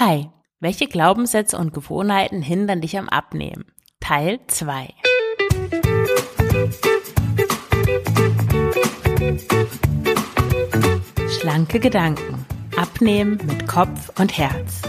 Hi, 0.00 0.30
welche 0.60 0.86
Glaubenssätze 0.86 1.58
und 1.58 1.74
Gewohnheiten 1.74 2.40
hindern 2.40 2.80
dich 2.80 2.96
am 2.96 3.10
Abnehmen? 3.10 3.66
Teil 4.00 4.40
2. 4.46 4.88
Schlanke 11.28 11.80
Gedanken. 11.80 12.46
Abnehmen 12.78 13.40
mit 13.46 13.68
Kopf 13.68 14.18
und 14.18 14.38
Herz. 14.38 14.80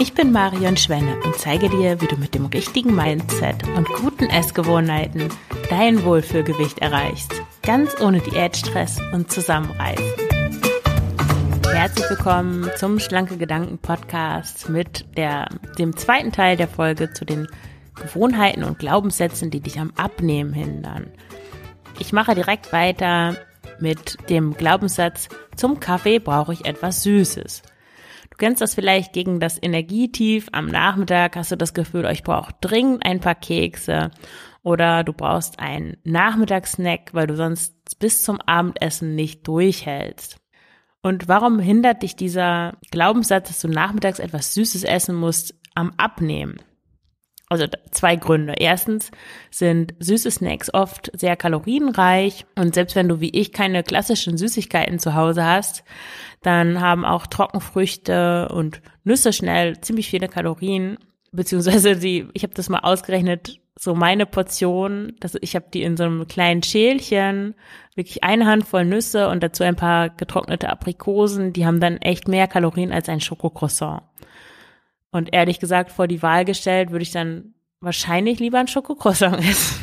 Ich 0.00 0.14
bin 0.14 0.32
Marion 0.32 0.76
Schwenne 0.76 1.14
und 1.24 1.36
zeige 1.36 1.68
dir, 1.68 2.00
wie 2.00 2.08
du 2.08 2.16
mit 2.16 2.34
dem 2.34 2.46
richtigen 2.46 2.96
Mindset 2.96 3.68
und 3.76 3.86
guten 3.86 4.24
Essgewohnheiten 4.24 5.28
dein 5.68 6.02
Wohlfühlgewicht 6.02 6.80
erreichst. 6.80 7.40
Ganz 7.62 8.00
ohne 8.00 8.18
Diätstress 8.18 8.98
und 9.12 9.30
Zusammenreißen. 9.30 10.19
Herzlich 11.72 12.10
willkommen 12.10 12.70
zum 12.76 12.98
Schlanke 12.98 13.36
Gedanken 13.36 13.78
Podcast 13.78 14.68
mit 14.68 15.16
der, 15.16 15.48
dem 15.78 15.96
zweiten 15.96 16.32
Teil 16.32 16.56
der 16.56 16.68
Folge 16.68 17.12
zu 17.12 17.24
den 17.24 17.48
Gewohnheiten 17.94 18.64
und 18.64 18.78
Glaubenssätzen, 18.78 19.50
die 19.50 19.60
dich 19.60 19.78
am 19.78 19.92
Abnehmen 19.96 20.52
hindern. 20.52 21.10
Ich 21.98 22.12
mache 22.12 22.34
direkt 22.34 22.72
weiter 22.72 23.36
mit 23.78 24.30
dem 24.30 24.54
Glaubenssatz, 24.54 25.28
zum 25.56 25.80
Kaffee 25.80 26.18
brauche 26.18 26.52
ich 26.52 26.66
etwas 26.66 27.02
Süßes 27.02 27.62
kennst 28.40 28.62
das 28.62 28.74
vielleicht 28.74 29.12
gegen 29.12 29.38
das 29.38 29.62
Energietief. 29.62 30.48
Am 30.50 30.66
Nachmittag 30.66 31.36
hast 31.36 31.52
du 31.52 31.56
das 31.56 31.74
Gefühl, 31.74 32.06
euch 32.06 32.24
braucht 32.24 32.56
dringend 32.62 33.04
ein 33.06 33.20
paar 33.20 33.36
Kekse 33.36 34.10
oder 34.62 35.04
du 35.04 35.12
brauchst 35.12 35.60
einen 35.60 35.98
Nachmittagssnack, 36.02 37.10
weil 37.12 37.28
du 37.28 37.36
sonst 37.36 37.74
bis 38.00 38.22
zum 38.22 38.40
Abendessen 38.40 39.14
nicht 39.14 39.46
durchhältst. 39.46 40.38
Und 41.02 41.28
warum 41.28 41.58
hindert 41.58 42.02
dich 42.02 42.16
dieser 42.16 42.76
Glaubenssatz, 42.90 43.48
dass 43.48 43.60
du 43.60 43.68
nachmittags 43.68 44.18
etwas 44.18 44.54
Süßes 44.54 44.84
essen 44.84 45.16
musst, 45.16 45.54
am 45.74 45.92
Abnehmen? 45.96 46.58
Also 47.48 47.66
zwei 47.90 48.14
Gründe. 48.14 48.54
Erstens 48.58 49.10
sind 49.50 49.94
süße 49.98 50.30
Snacks 50.30 50.72
oft 50.72 51.10
sehr 51.18 51.34
kalorienreich 51.34 52.46
und 52.54 52.74
selbst 52.74 52.94
wenn 52.94 53.08
du 53.08 53.20
wie 53.20 53.30
ich 53.30 53.52
keine 53.52 53.82
klassischen 53.82 54.38
Süßigkeiten 54.38 55.00
zu 55.00 55.14
Hause 55.14 55.44
hast, 55.44 55.82
dann 56.42 56.80
haben 56.80 57.04
auch 57.04 57.26
Trockenfrüchte 57.26 58.50
und 58.50 58.80
Nüsse 59.02 59.32
schnell 59.32 59.80
ziemlich 59.80 60.08
viele 60.08 60.28
Kalorien, 60.28 60.96
beziehungsweise 61.32 61.96
die, 61.96 62.28
ich 62.34 62.44
habe 62.44 62.54
das 62.54 62.68
mal 62.68 62.80
ausgerechnet, 62.80 63.58
so 63.82 63.94
meine 63.94 64.26
Portion, 64.26 65.14
das, 65.20 65.38
ich 65.40 65.56
habe 65.56 65.64
die 65.72 65.82
in 65.82 65.96
so 65.96 66.04
einem 66.04 66.28
kleinen 66.28 66.62
Schälchen, 66.62 67.54
wirklich 67.94 68.22
eine 68.22 68.44
Handvoll 68.44 68.84
Nüsse 68.84 69.30
und 69.30 69.42
dazu 69.42 69.64
ein 69.64 69.74
paar 69.74 70.10
getrocknete 70.10 70.68
Aprikosen, 70.68 71.54
die 71.54 71.64
haben 71.64 71.80
dann 71.80 71.96
echt 71.96 72.28
mehr 72.28 72.46
Kalorien 72.46 72.92
als 72.92 73.08
ein 73.08 73.22
Schokocroissant. 73.22 74.02
Und 75.12 75.32
ehrlich 75.32 75.60
gesagt, 75.60 75.92
vor 75.92 76.08
die 76.08 76.20
Wahl 76.20 76.44
gestellt, 76.44 76.90
würde 76.90 77.04
ich 77.04 77.10
dann 77.10 77.54
wahrscheinlich 77.80 78.38
lieber 78.38 78.58
ein 78.58 78.68
Schokocroissant 78.68 79.38
essen. 79.48 79.80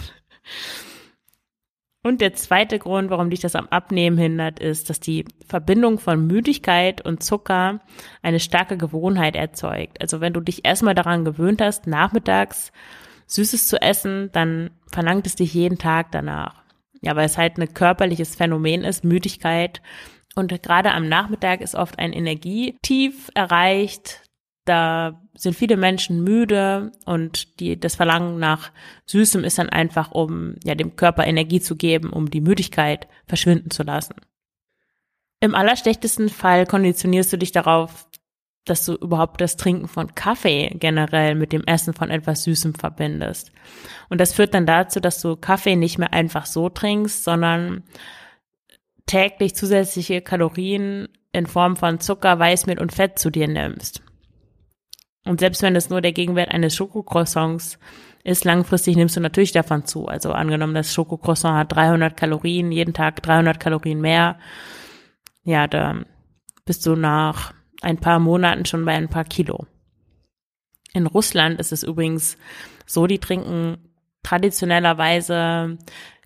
Und 2.04 2.22
der 2.22 2.36
zweite 2.36 2.78
Grund, 2.78 3.10
warum 3.10 3.32
dich 3.32 3.40
das 3.40 3.56
am 3.56 3.68
Abnehmen 3.70 4.20
hindert, 4.20 4.60
ist, 4.60 4.92
dass 4.92 5.00
die 5.00 5.26
Verbindung 5.48 5.98
von 5.98 6.28
Müdigkeit 6.28 7.04
und 7.04 7.24
Zucker 7.24 7.80
eine 8.22 8.40
starke 8.40 8.78
Gewohnheit 8.78 9.36
erzeugt. 9.36 10.00
Also 10.02 10.22
wenn 10.22 10.34
du 10.34 10.40
dich 10.42 10.66
erstmal 10.66 10.94
daran 10.94 11.26
gewöhnt 11.26 11.62
hast, 11.62 11.88
nachmittags 11.88 12.72
Süßes 13.28 13.68
zu 13.68 13.82
essen, 13.82 14.30
dann 14.32 14.72
verlangt 14.92 15.28
es 15.28 15.36
dich 15.36 15.54
jeden 15.54 15.78
Tag 15.78 16.12
danach. 16.12 16.64
Ja, 17.02 17.16
weil 17.16 17.26
es 17.26 17.38
halt 17.38 17.58
ein 17.58 17.74
körperliches 17.74 18.36
Phänomen 18.36 18.84
ist, 18.84 19.04
Müdigkeit. 19.04 19.82
Und 20.36 20.62
gerade 20.64 20.94
am 20.94 21.08
Nachmittag 21.08 21.62
ist 21.62 21.76
oft 21.76 22.00
ein 22.00 22.14
Energietief 22.14 23.30
erreicht, 23.36 24.24
da 24.68 25.22
sind 25.34 25.56
viele 25.56 25.78
Menschen 25.78 26.24
müde 26.24 26.92
und 27.06 27.60
die, 27.60 27.80
das 27.80 27.96
Verlangen 27.96 28.38
nach 28.38 28.72
Süßem 29.06 29.44
ist 29.44 29.58
dann 29.60 29.70
einfach, 29.70 30.12
um 30.12 30.56
ja, 30.64 30.76
dem 30.76 30.96
Körper 30.96 31.26
Energie 31.26 31.62
zu 31.62 31.76
geben, 31.78 32.10
um 32.12 32.30
die 32.30 32.42
Müdigkeit 32.42 33.08
verschwinden 33.28 33.72
zu 33.72 33.84
lassen. 33.84 34.16
Im 35.40 35.56
allerschlechtesten 35.56 36.30
Fall 36.30 36.66
konditionierst 36.66 37.32
du 37.32 37.38
dich 37.38 37.52
darauf, 37.52 38.07
dass 38.70 38.86
du 38.86 38.94
überhaupt 38.94 39.42
das 39.42 39.58
Trinken 39.58 39.88
von 39.88 40.16
Kaffee 40.16 40.70
generell 40.80 41.36
mit 41.36 41.52
dem 41.54 41.64
Essen 41.66 41.94
von 41.94 42.10
etwas 42.10 42.44
Süßem 42.44 42.76
verbindest. 42.76 43.52
Und 44.10 44.22
das 44.22 44.34
führt 44.34 44.54
dann 44.54 44.66
dazu, 44.66 45.00
dass 45.00 45.22
du 45.22 45.36
Kaffee 45.36 45.76
nicht 45.76 45.98
mehr 45.98 46.14
einfach 46.14 46.46
so 46.46 46.70
trinkst, 46.70 47.24
sondern 47.24 47.84
täglich 49.06 49.56
zusätzliche 49.56 50.22
Kalorien 50.22 51.08
in 51.32 51.48
Form 51.48 51.76
von 51.76 52.00
Zucker, 52.00 52.40
Weißmehl 52.40 52.80
und 52.80 52.94
Fett 52.94 53.20
zu 53.20 53.30
dir 53.30 53.48
nimmst. 53.48 54.02
Und 55.26 55.40
selbst 55.40 55.62
wenn 55.62 55.76
es 55.76 55.90
nur 55.90 56.02
der 56.02 56.14
Gegenwert 56.14 56.52
eines 56.52 56.76
Schokocroissants 56.76 57.80
ist, 58.24 58.46
langfristig 58.46 58.96
nimmst 58.96 59.16
du 59.16 59.22
natürlich 59.22 59.52
davon 59.52 59.86
zu. 59.86 60.08
Also 60.08 60.32
angenommen, 60.32 60.74
das 60.74 60.94
Schokocroissant 60.94 61.58
hat 61.58 61.76
300 61.76 62.18
Kalorien, 62.18 62.72
jeden 62.72 62.94
Tag 62.94 63.22
300 63.24 63.60
Kalorien 63.60 64.02
mehr. 64.02 64.38
Ja, 65.44 65.68
da 65.68 66.02
bist 66.66 66.86
du 66.86 66.96
nach 66.96 67.54
ein 67.82 67.98
paar 67.98 68.20
Monaten 68.20 68.66
schon 68.66 68.86
bei 68.86 68.94
ein 68.94 69.10
paar 69.10 69.26
Kilo. 69.26 69.66
In 70.94 71.08
Russland 71.08 71.60
ist 71.60 71.72
es 71.72 71.84
übrigens 71.84 72.38
so, 72.86 73.08
die 73.08 73.20
trinken 73.20 73.78
traditionellerweise 74.24 75.78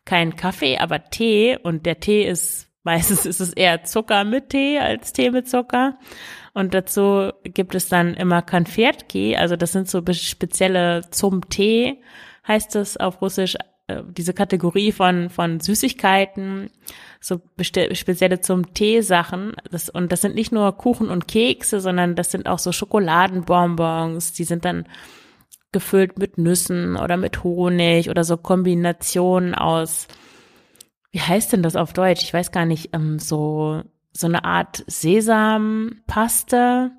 keinen 0.05 0.35
Kaffee, 0.35 0.77
aber 0.77 1.05
Tee 1.09 1.57
und 1.61 1.85
der 1.85 1.99
Tee 1.99 2.27
ist 2.27 2.67
meistens 2.83 3.27
ist 3.27 3.39
es 3.39 3.53
eher 3.53 3.83
Zucker 3.83 4.23
mit 4.23 4.49
Tee 4.49 4.79
als 4.79 5.13
Tee 5.13 5.29
mit 5.29 5.47
Zucker. 5.47 5.99
Und 6.53 6.73
dazu 6.73 7.31
gibt 7.43 7.75
es 7.75 7.87
dann 7.89 8.15
immer 8.15 8.41
Konfetki, 8.41 9.35
also 9.37 9.55
das 9.55 9.71
sind 9.71 9.87
so 9.87 10.01
spezielle 10.11 11.09
zum 11.11 11.47
Tee, 11.47 12.01
heißt 12.47 12.75
es 12.75 12.97
auf 12.97 13.21
Russisch, 13.21 13.55
äh, 13.99 14.03
diese 14.07 14.33
Kategorie 14.33 14.91
von, 14.91 15.29
von 15.29 15.59
Süßigkeiten, 15.59 16.69
so 17.19 17.41
spezielle 17.59 18.41
zum 18.41 18.73
Tee-Sachen. 18.73 19.53
Das, 19.69 19.89
und 19.89 20.11
das 20.11 20.21
sind 20.21 20.35
nicht 20.35 20.51
nur 20.51 20.77
Kuchen 20.77 21.09
und 21.09 21.27
Kekse, 21.27 21.79
sondern 21.79 22.15
das 22.15 22.31
sind 22.31 22.47
auch 22.47 22.59
so 22.59 22.71
Schokoladenbonbons, 22.71 24.33
die 24.33 24.43
sind 24.43 24.65
dann 24.65 24.85
gefüllt 25.71 26.19
mit 26.19 26.37
Nüssen 26.37 26.97
oder 26.97 27.17
mit 27.17 27.43
Honig 27.43 28.09
oder 28.09 28.23
so 28.23 28.37
Kombinationen 28.37 29.55
aus, 29.55 30.07
wie 31.11 31.21
heißt 31.21 31.53
denn 31.53 31.63
das 31.63 31.75
auf 31.75 31.93
Deutsch? 31.93 32.23
Ich 32.23 32.33
weiß 32.33 32.51
gar 32.51 32.65
nicht, 32.65 32.89
ähm, 32.93 33.19
so 33.19 33.83
so 34.13 34.27
eine 34.27 34.43
Art 34.43 34.83
Sesampaste 34.87 36.91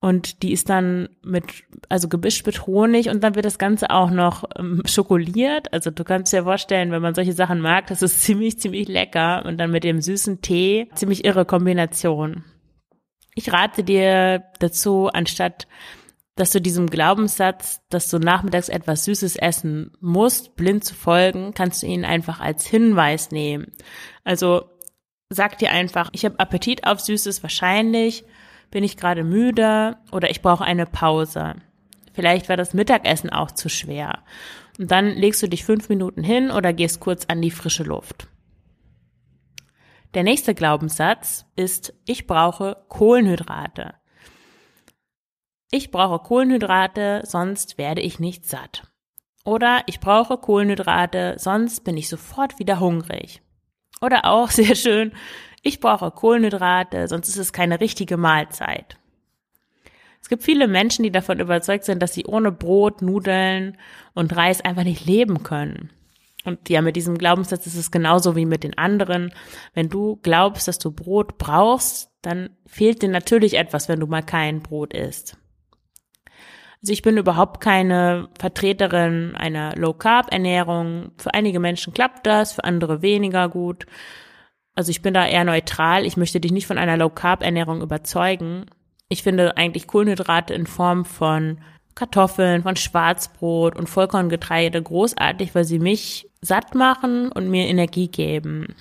und 0.00 0.42
die 0.42 0.52
ist 0.52 0.70
dann 0.70 1.10
mit, 1.22 1.44
also 1.90 2.08
gemischt 2.08 2.46
mit 2.46 2.66
Honig 2.66 3.10
und 3.10 3.22
dann 3.22 3.34
wird 3.34 3.44
das 3.44 3.58
Ganze 3.58 3.90
auch 3.90 4.10
noch 4.10 4.44
ähm, 4.58 4.82
schokoliert. 4.86 5.72
Also 5.74 5.90
du 5.90 6.04
kannst 6.04 6.32
dir 6.32 6.44
vorstellen, 6.44 6.90
wenn 6.90 7.02
man 7.02 7.14
solche 7.14 7.34
Sachen 7.34 7.60
mag, 7.60 7.86
das 7.88 8.00
ist 8.00 8.20
ziemlich, 8.22 8.58
ziemlich 8.58 8.88
lecker 8.88 9.44
und 9.44 9.58
dann 9.58 9.70
mit 9.70 9.84
dem 9.84 10.00
süßen 10.00 10.40
Tee, 10.40 10.88
ziemlich 10.94 11.24
irre 11.24 11.44
Kombination. 11.44 12.44
Ich 13.34 13.52
rate 13.52 13.84
dir 13.84 14.44
dazu, 14.58 15.08
anstatt 15.12 15.68
dass 16.36 16.52
du 16.52 16.60
diesem 16.60 16.88
Glaubenssatz, 16.88 17.82
dass 17.90 18.08
du 18.08 18.18
nachmittags 18.18 18.70
etwas 18.70 19.04
Süßes 19.04 19.36
essen 19.36 19.92
musst, 20.00 20.56
blind 20.56 20.84
zu 20.84 20.94
folgen, 20.94 21.52
kannst 21.52 21.82
du 21.82 21.86
ihn 21.86 22.06
einfach 22.06 22.40
als 22.40 22.66
Hinweis 22.66 23.30
nehmen. 23.30 23.72
Also 24.24 24.64
sag 25.28 25.58
dir 25.58 25.70
einfach, 25.70 26.08
ich 26.12 26.24
habe 26.24 26.38
Appetit 26.38 26.86
auf 26.86 27.00
Süßes, 27.00 27.42
wahrscheinlich 27.42 28.24
bin 28.70 28.84
ich 28.84 28.96
gerade 28.96 29.24
müde 29.24 29.96
oder 30.12 30.30
ich 30.30 30.42
brauche 30.42 30.64
eine 30.64 30.86
Pause. 30.86 31.56
Vielleicht 32.12 32.48
war 32.48 32.56
das 32.56 32.74
Mittagessen 32.74 33.30
auch 33.30 33.50
zu 33.50 33.68
schwer. 33.68 34.24
Und 34.78 34.90
dann 34.90 35.08
legst 35.10 35.42
du 35.42 35.48
dich 35.48 35.64
fünf 35.64 35.88
Minuten 35.88 36.22
hin 36.22 36.50
oder 36.50 36.72
gehst 36.72 37.00
kurz 37.00 37.26
an 37.26 37.42
die 37.42 37.50
frische 37.50 37.82
Luft. 37.82 38.28
Der 40.14 40.24
nächste 40.24 40.54
Glaubenssatz 40.54 41.46
ist, 41.54 41.94
ich 42.04 42.26
brauche 42.26 42.76
Kohlenhydrate. 42.88 43.94
Ich 45.70 45.92
brauche 45.92 46.18
Kohlenhydrate, 46.18 47.22
sonst 47.24 47.78
werde 47.78 48.00
ich 48.00 48.18
nicht 48.18 48.44
satt. 48.44 48.82
Oder 49.44 49.82
ich 49.86 50.00
brauche 50.00 50.36
Kohlenhydrate, 50.36 51.36
sonst 51.38 51.84
bin 51.84 51.96
ich 51.96 52.08
sofort 52.08 52.58
wieder 52.58 52.80
hungrig. 52.80 53.40
Oder 54.00 54.24
auch 54.24 54.50
sehr 54.50 54.74
schön, 54.74 55.12
ich 55.62 55.80
brauche 55.80 56.10
Kohlenhydrate, 56.10 57.08
sonst 57.08 57.28
ist 57.28 57.36
es 57.36 57.52
keine 57.52 57.80
richtige 57.80 58.16
Mahlzeit. 58.16 58.98
Es 60.22 60.28
gibt 60.28 60.42
viele 60.42 60.68
Menschen, 60.68 61.02
die 61.02 61.10
davon 61.10 61.40
überzeugt 61.40 61.84
sind, 61.84 62.02
dass 62.02 62.14
sie 62.14 62.26
ohne 62.26 62.52
Brot, 62.52 63.02
Nudeln 63.02 63.76
und 64.14 64.36
Reis 64.36 64.60
einfach 64.60 64.84
nicht 64.84 65.06
leben 65.06 65.42
können. 65.42 65.90
Und 66.44 66.68
ja, 66.68 66.80
mit 66.82 66.96
diesem 66.96 67.18
Glaubenssatz 67.18 67.66
ist 67.66 67.76
es 67.76 67.90
genauso 67.90 68.36
wie 68.36 68.46
mit 68.46 68.64
den 68.64 68.76
anderen. 68.78 69.32
Wenn 69.74 69.88
du 69.88 70.18
glaubst, 70.22 70.68
dass 70.68 70.78
du 70.78 70.90
Brot 70.90 71.38
brauchst, 71.38 72.10
dann 72.22 72.50
fehlt 72.66 73.02
dir 73.02 73.08
natürlich 73.08 73.54
etwas, 73.54 73.88
wenn 73.88 74.00
du 74.00 74.06
mal 74.06 74.22
kein 74.22 74.62
Brot 74.62 74.94
isst. 74.94 75.36
Also 76.82 76.94
ich 76.94 77.02
bin 77.02 77.18
überhaupt 77.18 77.60
keine 77.60 78.28
Vertreterin 78.38 79.36
einer 79.36 79.76
Low-Carb-Ernährung. 79.76 81.12
Für 81.18 81.34
einige 81.34 81.60
Menschen 81.60 81.92
klappt 81.92 82.26
das, 82.26 82.54
für 82.54 82.64
andere 82.64 83.02
weniger 83.02 83.50
gut. 83.50 83.84
Also 84.74 84.90
ich 84.90 85.02
bin 85.02 85.14
da 85.14 85.26
eher 85.26 85.44
neutral. 85.44 86.06
Ich 86.06 86.16
möchte 86.16 86.40
dich 86.40 86.52
nicht 86.52 86.66
von 86.66 86.78
einer 86.78 86.96
Low-Carb-Ernährung 86.96 87.82
überzeugen. 87.82 88.66
Ich 89.08 89.22
finde 89.22 89.56
eigentlich 89.56 89.86
Kohlenhydrate 89.86 90.54
in 90.54 90.66
Form 90.66 91.04
von 91.04 91.58
Kartoffeln, 91.94 92.62
von 92.62 92.76
Schwarzbrot 92.76 93.76
und 93.76 93.88
Vollkorngetreide 93.88 94.82
großartig, 94.82 95.54
weil 95.54 95.64
sie 95.64 95.78
mich 95.78 96.28
satt 96.40 96.74
machen 96.74 97.30
und 97.32 97.50
mir 97.50 97.66
Energie 97.66 98.08
geben. 98.08 98.74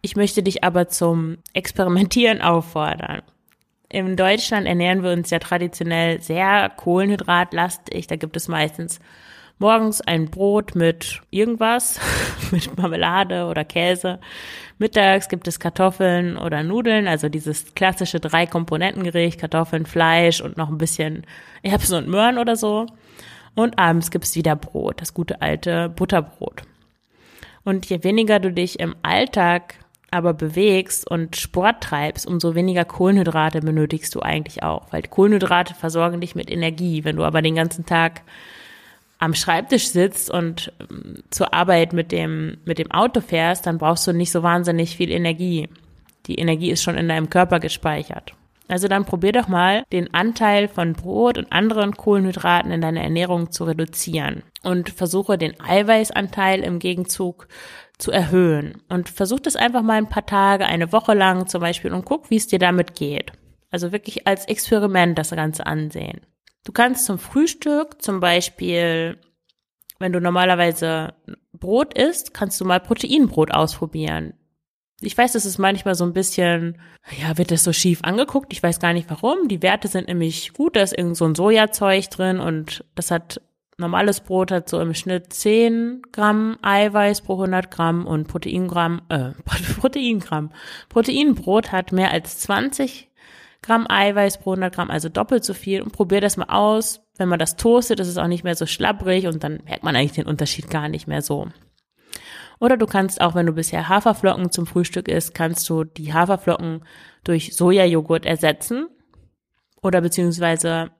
Ich 0.00 0.16
möchte 0.16 0.42
dich 0.42 0.64
aber 0.64 0.88
zum 0.88 1.38
Experimentieren 1.52 2.40
auffordern. 2.40 3.22
In 3.88 4.16
Deutschland 4.16 4.66
ernähren 4.66 5.02
wir 5.02 5.12
uns 5.12 5.28
ja 5.28 5.38
traditionell 5.38 6.22
sehr 6.22 6.70
kohlenhydratlastig. 6.70 8.06
Da 8.06 8.16
gibt 8.16 8.36
es 8.36 8.48
meistens 8.48 9.00
morgens 9.62 10.00
ein 10.00 10.26
Brot 10.26 10.74
mit 10.74 11.22
irgendwas, 11.30 12.00
mit 12.50 12.76
Marmelade 12.76 13.46
oder 13.46 13.64
Käse. 13.64 14.18
Mittags 14.78 15.28
gibt 15.28 15.46
es 15.46 15.60
Kartoffeln 15.60 16.36
oder 16.36 16.64
Nudeln, 16.64 17.06
also 17.06 17.28
dieses 17.28 17.72
klassische 17.74 18.18
Drei-Komponenten-Gericht, 18.18 19.38
Kartoffeln, 19.40 19.86
Fleisch 19.86 20.40
und 20.40 20.56
noch 20.56 20.68
ein 20.68 20.78
bisschen 20.78 21.24
Erbsen 21.62 21.96
und 21.96 22.08
Möhren 22.08 22.38
oder 22.38 22.56
so. 22.56 22.86
Und 23.54 23.78
abends 23.78 24.10
gibt 24.10 24.24
es 24.24 24.34
wieder 24.34 24.56
Brot, 24.56 25.00
das 25.00 25.14
gute 25.14 25.40
alte 25.40 25.88
Butterbrot. 25.90 26.62
Und 27.62 27.86
je 27.86 28.02
weniger 28.02 28.40
du 28.40 28.50
dich 28.50 28.80
im 28.80 28.96
Alltag 29.02 29.76
aber 30.10 30.34
bewegst 30.34 31.08
und 31.08 31.36
Sport 31.36 31.84
treibst, 31.84 32.26
umso 32.26 32.56
weniger 32.56 32.84
Kohlenhydrate 32.84 33.60
benötigst 33.60 34.12
du 34.16 34.20
eigentlich 34.20 34.64
auch, 34.64 34.86
weil 34.90 35.02
Kohlenhydrate 35.02 35.74
versorgen 35.74 36.20
dich 36.20 36.34
mit 36.34 36.50
Energie. 36.50 37.04
Wenn 37.04 37.16
du 37.16 37.22
aber 37.22 37.40
den 37.42 37.54
ganzen 37.54 37.86
Tag 37.86 38.22
am 39.22 39.34
Schreibtisch 39.34 39.88
sitzt 39.88 40.30
und 40.30 40.72
ähm, 40.80 41.22
zur 41.30 41.54
Arbeit 41.54 41.92
mit 41.92 42.10
dem, 42.10 42.58
mit 42.64 42.78
dem 42.78 42.90
Auto 42.90 43.20
fährst, 43.20 43.66
dann 43.66 43.78
brauchst 43.78 44.04
du 44.06 44.12
nicht 44.12 44.32
so 44.32 44.42
wahnsinnig 44.42 44.96
viel 44.96 45.12
Energie. 45.12 45.68
Die 46.26 46.40
Energie 46.40 46.72
ist 46.72 46.82
schon 46.82 46.98
in 46.98 47.08
deinem 47.08 47.30
Körper 47.30 47.60
gespeichert. 47.60 48.34
Also 48.66 48.88
dann 48.88 49.04
probier 49.04 49.30
doch 49.30 49.46
mal, 49.46 49.84
den 49.92 50.12
Anteil 50.12 50.66
von 50.66 50.94
Brot 50.94 51.38
und 51.38 51.52
anderen 51.52 51.96
Kohlenhydraten 51.96 52.72
in 52.72 52.80
deiner 52.80 53.02
Ernährung 53.02 53.52
zu 53.52 53.62
reduzieren 53.62 54.42
und 54.64 54.90
versuche 54.90 55.38
den 55.38 55.54
Eiweißanteil 55.60 56.60
im 56.60 56.80
Gegenzug 56.80 57.46
zu 57.98 58.10
erhöhen. 58.10 58.82
Und 58.88 59.08
versuch 59.08 59.38
das 59.38 59.54
einfach 59.54 59.82
mal 59.82 59.98
ein 59.98 60.08
paar 60.08 60.26
Tage, 60.26 60.66
eine 60.66 60.90
Woche 60.90 61.14
lang 61.14 61.46
zum 61.46 61.60
Beispiel 61.60 61.92
und 61.92 62.04
guck, 62.04 62.28
wie 62.30 62.36
es 62.36 62.48
dir 62.48 62.58
damit 62.58 62.96
geht. 62.96 63.30
Also 63.70 63.92
wirklich 63.92 64.26
als 64.26 64.46
Experiment 64.46 65.16
das 65.16 65.30
Ganze 65.30 65.66
ansehen. 65.66 66.22
Du 66.64 66.72
kannst 66.72 67.06
zum 67.06 67.18
Frühstück 67.18 68.02
zum 68.02 68.20
Beispiel, 68.20 69.18
wenn 69.98 70.12
du 70.12 70.20
normalerweise 70.20 71.14
Brot 71.52 71.94
isst, 71.94 72.34
kannst 72.34 72.60
du 72.60 72.64
mal 72.64 72.80
Proteinbrot 72.80 73.52
ausprobieren. 73.52 74.34
Ich 75.00 75.18
weiß, 75.18 75.32
das 75.32 75.44
ist 75.44 75.58
manchmal 75.58 75.96
so 75.96 76.04
ein 76.04 76.12
bisschen, 76.12 76.80
ja, 77.20 77.36
wird 77.36 77.50
das 77.50 77.64
so 77.64 77.72
schief 77.72 78.00
angeguckt. 78.02 78.52
Ich 78.52 78.62
weiß 78.62 78.78
gar 78.78 78.92
nicht 78.92 79.10
warum. 79.10 79.48
Die 79.48 79.62
Werte 79.62 79.88
sind 79.88 80.06
nämlich 80.06 80.52
gut. 80.52 80.76
Da 80.76 80.82
ist 80.82 80.96
irgend 80.96 81.16
so 81.16 81.24
ein 81.24 81.34
Sojazeug 81.34 82.08
drin 82.10 82.38
und 82.38 82.84
das 82.94 83.10
hat, 83.10 83.40
normales 83.78 84.20
Brot 84.20 84.52
hat 84.52 84.68
so 84.68 84.80
im 84.80 84.94
Schnitt 84.94 85.32
10 85.32 86.02
Gramm 86.12 86.56
Eiweiß 86.62 87.22
pro 87.22 87.34
100 87.34 87.70
Gramm 87.72 88.06
und 88.06 88.28
Proteingramm, 88.28 89.02
äh, 89.08 89.30
Proteingramm. 89.80 90.52
Proteinbrot 90.88 91.72
hat 91.72 91.90
mehr 91.90 92.12
als 92.12 92.38
20 92.38 93.10
Gramm 93.62 93.86
Eiweiß 93.88 94.38
pro 94.38 94.50
100 94.50 94.74
Gramm, 94.74 94.90
also 94.90 95.08
doppelt 95.08 95.44
so 95.44 95.54
viel 95.54 95.82
und 95.82 95.92
probier 95.92 96.20
das 96.20 96.36
mal 96.36 96.48
aus. 96.48 97.00
Wenn 97.16 97.28
man 97.28 97.38
das 97.38 97.56
toastet, 97.56 98.00
ist 98.00 98.08
es 98.08 98.18
auch 98.18 98.26
nicht 98.26 98.44
mehr 98.44 98.56
so 98.56 98.66
schlabbrig 98.66 99.26
und 99.26 99.44
dann 99.44 99.60
merkt 99.64 99.84
man 99.84 99.94
eigentlich 99.94 100.12
den 100.12 100.26
Unterschied 100.26 100.68
gar 100.68 100.88
nicht 100.88 101.06
mehr 101.06 101.22
so. 101.22 101.48
Oder 102.58 102.76
du 102.76 102.86
kannst 102.86 103.20
auch, 103.20 103.34
wenn 103.34 103.46
du 103.46 103.52
bisher 103.52 103.88
Haferflocken 103.88 104.50
zum 104.50 104.66
Frühstück 104.66 105.08
isst, 105.08 105.34
kannst 105.34 105.68
du 105.68 105.84
die 105.84 106.12
Haferflocken 106.12 106.84
durch 107.24 107.56
Sojajoghurt 107.56 108.26
ersetzen 108.26 108.88
oder 109.80 110.00
beziehungsweise 110.00 110.90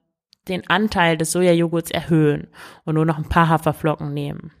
den 0.47 0.69
Anteil 0.69 1.17
des 1.17 1.31
Sojajoghurts 1.31 1.91
erhöhen 1.91 2.47
und 2.85 2.95
nur 2.95 3.05
noch 3.05 3.17
ein 3.17 3.29
paar 3.29 3.49
Haferflocken 3.49 4.13
nehmen. 4.13 4.51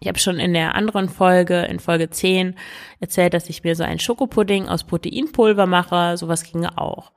Ich 0.00 0.08
habe 0.08 0.18
schon 0.18 0.40
in 0.40 0.54
der 0.54 0.74
anderen 0.74 1.08
Folge, 1.10 1.60
in 1.62 1.78
Folge 1.78 2.08
10, 2.08 2.56
erzählt, 3.00 3.34
dass 3.34 3.50
ich 3.50 3.62
mir 3.62 3.76
so 3.76 3.84
einen 3.84 3.98
Schokopudding 3.98 4.66
aus 4.66 4.84
Proteinpulver 4.84 5.66
mache. 5.66 6.16
Sowas 6.16 6.42
ginge 6.42 6.78
auch. 6.78 7.12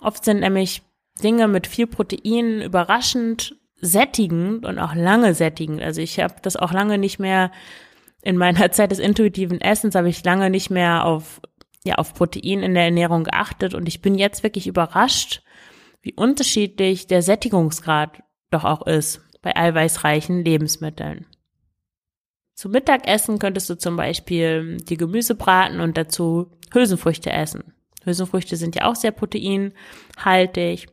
Oft 0.00 0.24
sind 0.24 0.40
nämlich 0.40 0.82
Dinge 1.22 1.48
mit 1.48 1.66
viel 1.66 1.86
Protein 1.86 2.62
überraschend 2.62 3.56
sättigend 3.80 4.64
und 4.64 4.78
auch 4.78 4.94
lange 4.94 5.34
sättigend. 5.34 5.82
Also 5.82 6.00
ich 6.00 6.18
habe 6.18 6.34
das 6.42 6.56
auch 6.56 6.72
lange 6.72 6.98
nicht 6.98 7.18
mehr 7.18 7.52
in 8.22 8.36
meiner 8.36 8.70
Zeit 8.72 8.90
des 8.90 8.98
intuitiven 8.98 9.60
Essens 9.60 9.94
habe 9.94 10.08
ich 10.08 10.24
lange 10.24 10.50
nicht 10.50 10.70
mehr 10.70 11.04
auf 11.04 11.40
ja 11.84 11.94
auf 11.94 12.14
Protein 12.14 12.62
in 12.62 12.74
der 12.74 12.84
Ernährung 12.84 13.24
geachtet 13.24 13.74
und 13.74 13.86
ich 13.86 14.02
bin 14.02 14.16
jetzt 14.16 14.42
wirklich 14.42 14.66
überrascht, 14.66 15.42
wie 16.02 16.12
unterschiedlich 16.12 17.06
der 17.06 17.22
Sättigungsgrad 17.22 18.22
doch 18.50 18.64
auch 18.64 18.86
ist 18.86 19.20
bei 19.42 19.54
eiweißreichen 19.54 20.44
Lebensmitteln. 20.44 21.26
Zum 22.58 22.72
Mittagessen 22.72 23.38
könntest 23.38 23.70
du 23.70 23.78
zum 23.78 23.94
Beispiel 23.94 24.78
die 24.78 24.96
Gemüse 24.96 25.36
braten 25.36 25.78
und 25.78 25.96
dazu 25.96 26.50
Hülsenfrüchte 26.72 27.30
essen. 27.30 27.72
Hülsenfrüchte 28.02 28.56
sind 28.56 28.74
ja 28.74 28.86
auch 28.86 28.96
sehr 28.96 29.12
proteinhaltig. 29.12 30.88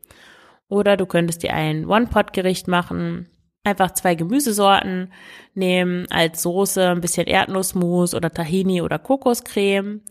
Oder 0.69 0.95
du 0.95 1.07
könntest 1.07 1.41
dir 1.41 1.55
ein 1.55 1.87
One-Pot-Gericht 1.87 2.67
machen. 2.67 3.29
Einfach 3.63 3.89
zwei 3.93 4.13
Gemüsesorten 4.13 5.11
nehmen 5.55 6.05
als 6.11 6.43
Soße, 6.43 6.87
ein 6.87 7.01
bisschen 7.01 7.25
Erdnussmus 7.25 8.13
oder 8.13 8.29
Tahini 8.29 8.83
oder 8.83 8.99
Kokoscreme. 8.99 10.01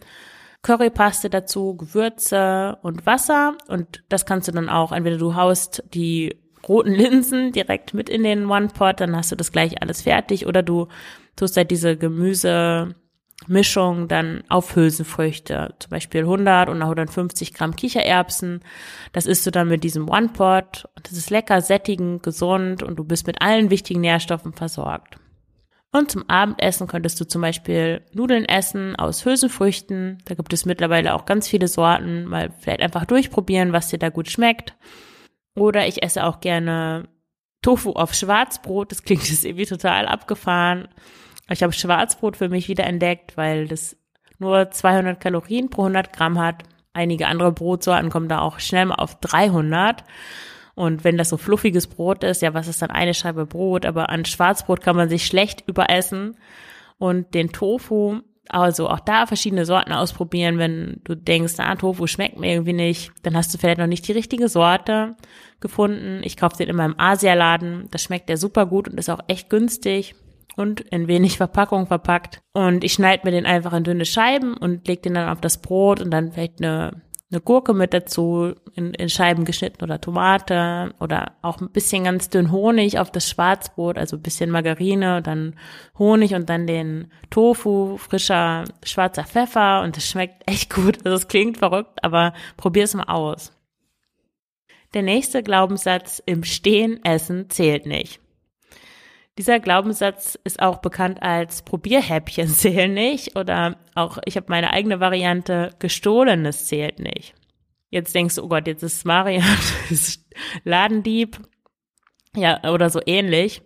Currypaste 0.62 1.30
dazu, 1.30 1.76
Gewürze 1.76 2.78
und 2.82 3.06
Wasser. 3.06 3.56
Und 3.68 4.02
das 4.08 4.26
kannst 4.26 4.48
du 4.48 4.52
dann 4.52 4.68
auch, 4.68 4.90
entweder 4.90 5.18
du 5.18 5.36
haust 5.36 5.84
die 5.94 6.36
roten 6.68 6.92
Linsen 6.92 7.52
direkt 7.52 7.94
mit 7.94 8.08
in 8.08 8.22
den 8.22 8.46
One-Pot, 8.46 9.00
dann 9.00 9.16
hast 9.16 9.32
du 9.32 9.36
das 9.36 9.52
gleich 9.52 9.82
alles 9.82 10.02
fertig. 10.02 10.46
Oder 10.46 10.62
du 10.62 10.88
tust 11.36 11.56
halt 11.56 11.70
diese 11.70 11.96
Gemüsemischung 11.96 14.08
dann 14.08 14.44
auf 14.48 14.76
Hülsenfrüchte, 14.76 15.74
zum 15.78 15.90
Beispiel 15.90 16.22
100 16.22 16.68
und 16.68 16.82
150 16.82 17.54
Gramm 17.54 17.76
Kichererbsen. 17.76 18.60
Das 19.12 19.26
isst 19.26 19.46
du 19.46 19.50
dann 19.50 19.68
mit 19.68 19.84
diesem 19.84 20.08
One-Pot. 20.08 20.88
Das 21.02 21.12
ist 21.12 21.30
lecker, 21.30 21.60
sättigend, 21.60 22.22
gesund 22.22 22.82
und 22.82 22.96
du 22.96 23.04
bist 23.04 23.26
mit 23.26 23.42
allen 23.42 23.70
wichtigen 23.70 24.00
Nährstoffen 24.00 24.52
versorgt. 24.52 25.18
Und 25.94 26.10
zum 26.10 26.28
Abendessen 26.28 26.88
könntest 26.88 27.20
du 27.20 27.24
zum 27.24 27.40
Beispiel 27.40 28.02
Nudeln 28.12 28.46
essen 28.46 28.96
aus 28.96 29.24
Hülsenfrüchten. 29.24 30.18
Da 30.24 30.34
gibt 30.34 30.52
es 30.52 30.66
mittlerweile 30.66 31.14
auch 31.14 31.24
ganz 31.24 31.46
viele 31.46 31.68
Sorten. 31.68 32.24
Mal 32.24 32.50
vielleicht 32.58 32.80
einfach 32.80 33.04
durchprobieren, 33.04 33.72
was 33.72 33.90
dir 33.90 34.00
da 34.00 34.08
gut 34.08 34.28
schmeckt. 34.28 34.74
Oder 35.54 35.86
ich 35.86 36.02
esse 36.02 36.24
auch 36.24 36.40
gerne 36.40 37.08
Tofu 37.62 37.92
auf 37.92 38.14
Schwarzbrot. 38.14 38.90
Das 38.90 39.02
klingt 39.02 39.28
jetzt 39.28 39.44
irgendwie 39.44 39.66
total 39.66 40.06
abgefahren. 40.06 40.88
Ich 41.48 41.62
habe 41.62 41.72
Schwarzbrot 41.72 42.36
für 42.36 42.48
mich 42.48 42.68
wieder 42.68 42.84
entdeckt, 42.84 43.36
weil 43.36 43.68
das 43.68 43.96
nur 44.38 44.70
200 44.70 45.20
Kalorien 45.20 45.70
pro 45.70 45.82
100 45.82 46.12
Gramm 46.12 46.38
hat. 46.38 46.64
Einige 46.92 47.26
andere 47.26 47.52
Brotsorten 47.52 48.10
kommen 48.10 48.28
da 48.28 48.40
auch 48.40 48.60
schnell 48.60 48.86
mal 48.86 48.96
auf 48.96 49.18
300. 49.20 50.04
Und 50.74 51.04
wenn 51.04 51.16
das 51.16 51.28
so 51.28 51.36
fluffiges 51.36 51.86
Brot 51.86 52.24
ist, 52.24 52.42
ja, 52.42 52.52
was 52.52 52.68
ist 52.68 52.82
dann 52.82 52.90
eine 52.90 53.14
Scheibe 53.14 53.46
Brot? 53.46 53.86
Aber 53.86 54.10
an 54.10 54.24
Schwarzbrot 54.24 54.80
kann 54.80 54.96
man 54.96 55.08
sich 55.08 55.26
schlecht 55.26 55.64
überessen. 55.66 56.36
Und 56.98 57.34
den 57.34 57.52
Tofu, 57.52 58.20
also 58.48 58.88
auch 58.88 59.00
da 59.00 59.26
verschiedene 59.26 59.64
Sorten 59.64 59.92
ausprobieren. 59.92 60.58
Wenn 60.58 61.00
du 61.04 61.14
denkst, 61.14 61.54
ah, 61.58 61.74
Tofu 61.76 62.06
schmeckt 62.06 62.38
mir 62.38 62.52
irgendwie 62.52 62.72
nicht, 62.72 63.12
dann 63.22 63.36
hast 63.36 63.52
du 63.52 63.58
vielleicht 63.58 63.78
noch 63.78 63.86
nicht 63.86 64.06
die 64.06 64.12
richtige 64.12 64.48
Sorte 64.48 65.16
gefunden. 65.60 66.20
Ich 66.24 66.36
kaufe 66.36 66.56
den 66.56 66.68
immer 66.68 66.84
im 66.84 66.98
Asialaden. 66.98 67.88
Das 67.90 68.02
schmeckt 68.02 68.28
der 68.28 68.36
super 68.36 68.66
gut 68.66 68.88
und 68.88 68.98
ist 68.98 69.10
auch 69.10 69.20
echt 69.28 69.50
günstig 69.50 70.14
und 70.56 70.80
in 70.80 71.08
wenig 71.08 71.36
Verpackung 71.36 71.86
verpackt. 71.86 72.40
Und 72.52 72.84
ich 72.84 72.92
schneide 72.92 73.22
mir 73.24 73.32
den 73.32 73.46
einfach 73.46 73.72
in 73.72 73.84
dünne 73.84 74.04
Scheiben 74.04 74.56
und 74.56 74.86
leg 74.86 75.02
den 75.02 75.14
dann 75.14 75.28
auf 75.28 75.40
das 75.40 75.58
Brot 75.58 76.00
und 76.00 76.10
dann 76.10 76.32
vielleicht 76.32 76.62
eine, 76.62 77.02
eine 77.30 77.40
Gurke 77.40 77.74
mit 77.74 77.94
dazu, 77.94 78.54
in, 78.74 78.94
in 78.94 79.08
Scheiben 79.08 79.44
geschnitten 79.44 79.82
oder 79.82 80.00
Tomate 80.00 80.94
oder 81.00 81.32
auch 81.42 81.60
ein 81.60 81.70
bisschen 81.70 82.04
ganz 82.04 82.28
dünn 82.28 82.52
Honig 82.52 82.98
auf 82.98 83.10
das 83.10 83.28
Schwarzbrot, 83.28 83.98
also 83.98 84.16
ein 84.16 84.22
bisschen 84.22 84.50
Margarine, 84.50 85.22
dann 85.22 85.56
Honig 85.98 86.34
und 86.34 86.48
dann 86.48 86.66
den 86.66 87.10
Tofu, 87.30 87.96
frischer 87.96 88.64
schwarzer 88.84 89.24
Pfeffer 89.24 89.82
und 89.82 89.96
das 89.96 90.08
schmeckt 90.08 90.48
echt 90.48 90.72
gut. 90.72 90.98
Also 91.04 91.16
es 91.16 91.28
klingt 91.28 91.58
verrückt, 91.58 92.04
aber 92.04 92.34
probier 92.56 92.84
es 92.84 92.94
mal 92.94 93.04
aus. 93.04 93.52
Der 94.92 95.02
nächste 95.02 95.42
Glaubenssatz, 95.42 96.22
im 96.24 96.44
Stehen 96.44 97.04
essen 97.04 97.50
zählt 97.50 97.84
nicht. 97.84 98.20
Dieser 99.36 99.58
Glaubenssatz 99.58 100.38
ist 100.44 100.62
auch 100.62 100.78
bekannt 100.78 101.22
als 101.22 101.62
Probierhäppchen 101.62 102.48
zählen 102.48 102.92
nicht 102.92 103.36
oder 103.36 103.76
auch, 103.94 104.18
ich 104.24 104.36
habe 104.36 104.46
meine 104.48 104.72
eigene 104.72 105.00
Variante, 105.00 105.70
gestohlenes 105.78 106.66
zählt 106.66 107.00
nicht. 107.00 107.34
Jetzt 107.90 108.14
denkst 108.14 108.36
du, 108.36 108.44
oh 108.44 108.48
Gott, 108.48 108.66
jetzt 108.66 108.82
ist 108.82 109.04
Marian 109.04 109.44
Ladendieb, 110.64 111.38
ja, 112.36 112.60
oder 112.72 112.90
so 112.90 113.00
ähnlich. 113.06 113.62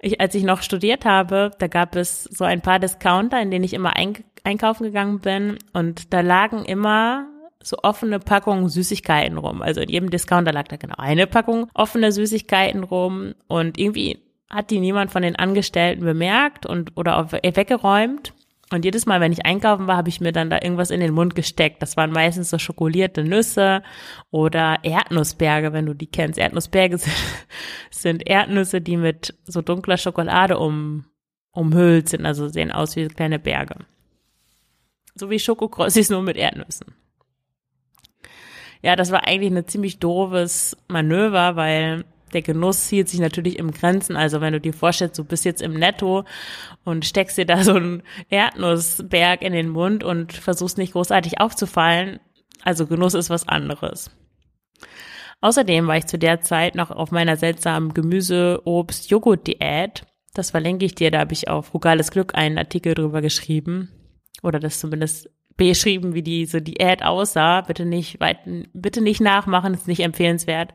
Ich, 0.00 0.20
als 0.20 0.34
ich 0.34 0.42
noch 0.42 0.62
studiert 0.62 1.04
habe, 1.04 1.52
da 1.58 1.68
gab 1.68 1.94
es 1.94 2.24
so 2.24 2.44
ein 2.44 2.62
paar 2.62 2.78
Discounter, 2.78 3.40
in 3.40 3.50
denen 3.50 3.64
ich 3.64 3.74
immer 3.74 3.94
ein, 3.94 4.24
einkaufen 4.42 4.84
gegangen 4.84 5.20
bin 5.20 5.58
und 5.72 6.12
da 6.12 6.20
lagen 6.20 6.64
immer 6.64 7.28
so 7.62 7.76
offene 7.82 8.18
Packungen 8.18 8.68
Süßigkeiten 8.68 9.38
rum. 9.38 9.62
Also 9.62 9.80
in 9.80 9.88
jedem 9.88 10.10
Discounter 10.10 10.52
lag 10.52 10.68
da 10.68 10.76
genau 10.76 10.96
eine 10.98 11.26
Packung 11.26 11.68
offene 11.74 12.10
Süßigkeiten 12.10 12.82
rum 12.82 13.34
und 13.46 13.78
irgendwie 13.78 14.18
hat 14.52 14.70
die 14.70 14.80
niemand 14.80 15.10
von 15.10 15.22
den 15.22 15.34
Angestellten 15.34 16.04
bemerkt 16.04 16.66
und 16.66 16.96
oder 16.96 17.16
auch 17.16 17.32
weggeräumt. 17.32 18.34
Und 18.70 18.84
jedes 18.86 19.04
Mal, 19.04 19.20
wenn 19.20 19.32
ich 19.32 19.44
einkaufen 19.44 19.86
war, 19.86 19.96
habe 19.96 20.08
ich 20.08 20.20
mir 20.20 20.32
dann 20.32 20.48
da 20.48 20.58
irgendwas 20.62 20.90
in 20.90 21.00
den 21.00 21.12
Mund 21.12 21.34
gesteckt. 21.34 21.82
Das 21.82 21.96
waren 21.96 22.10
meistens 22.10 22.48
so 22.48 22.58
schokolierte 22.58 23.22
Nüsse 23.22 23.82
oder 24.30 24.78
Erdnussberge, 24.82 25.72
wenn 25.72 25.84
du 25.84 25.94
die 25.94 26.06
kennst. 26.06 26.38
Erdnussberge 26.38 26.98
sind, 26.98 27.16
sind 27.90 28.26
Erdnüsse, 28.26 28.80
die 28.80 28.96
mit 28.96 29.34
so 29.44 29.60
dunkler 29.60 29.98
Schokolade 29.98 30.58
um, 30.58 31.04
umhüllt 31.52 32.08
sind, 32.08 32.24
also 32.24 32.48
sehen 32.48 32.72
aus 32.72 32.96
wie 32.96 33.08
kleine 33.08 33.38
Berge. 33.38 33.76
So 35.14 35.28
wie 35.28 35.38
Schokokrossis 35.38 36.08
nur 36.10 36.22
mit 36.22 36.36
Erdnüssen. 36.36 36.94
Ja, 38.82 38.96
das 38.96 39.12
war 39.12 39.26
eigentlich 39.26 39.52
ein 39.52 39.68
ziemlich 39.68 39.98
doofes 39.98 40.76
Manöver, 40.88 41.56
weil 41.56 42.04
der 42.34 42.42
Genuss 42.42 42.88
hielt 42.88 43.08
sich 43.08 43.20
natürlich 43.20 43.58
im 43.58 43.70
Grenzen. 43.70 44.16
Also 44.16 44.40
wenn 44.40 44.52
du 44.52 44.60
dir 44.60 44.72
vorstellst, 44.72 45.18
du 45.18 45.24
bist 45.24 45.44
jetzt 45.44 45.62
im 45.62 45.74
Netto 45.74 46.24
und 46.84 47.04
steckst 47.04 47.38
dir 47.38 47.46
da 47.46 47.62
so 47.62 47.74
einen 47.74 48.02
Erdnussberg 48.30 49.42
in 49.42 49.52
den 49.52 49.68
Mund 49.68 50.04
und 50.04 50.32
versuchst 50.32 50.78
nicht 50.78 50.92
großartig 50.92 51.40
aufzufallen. 51.40 52.20
Also 52.62 52.86
Genuss 52.86 53.14
ist 53.14 53.30
was 53.30 53.48
anderes. 53.48 54.10
Außerdem 55.40 55.88
war 55.88 55.96
ich 55.96 56.06
zu 56.06 56.18
der 56.18 56.40
Zeit 56.40 56.76
noch 56.76 56.90
auf 56.90 57.10
meiner 57.10 57.36
seltsamen 57.36 57.94
Gemüse, 57.94 58.60
Obst, 58.64 59.10
Joghurt-Diät. 59.10 60.04
Das 60.34 60.52
verlinke 60.52 60.84
ich 60.84 60.94
dir, 60.94 61.10
da 61.10 61.18
habe 61.18 61.32
ich 61.32 61.48
auf 61.48 61.66
Frugales 61.66 62.10
Glück 62.10 62.34
einen 62.34 62.58
Artikel 62.58 62.94
drüber 62.94 63.20
geschrieben. 63.20 63.90
Oder 64.42 64.60
das 64.60 64.78
zumindest 64.78 65.28
beschrieben, 65.56 66.14
wie 66.14 66.22
diese 66.22 66.62
Diät 66.62 67.02
aussah. 67.04 67.60
Bitte 67.62 67.84
nicht, 67.84 68.18
bitte 68.72 69.00
nicht 69.02 69.20
nachmachen, 69.20 69.74
ist 69.74 69.88
nicht 69.88 70.00
empfehlenswert. 70.00 70.74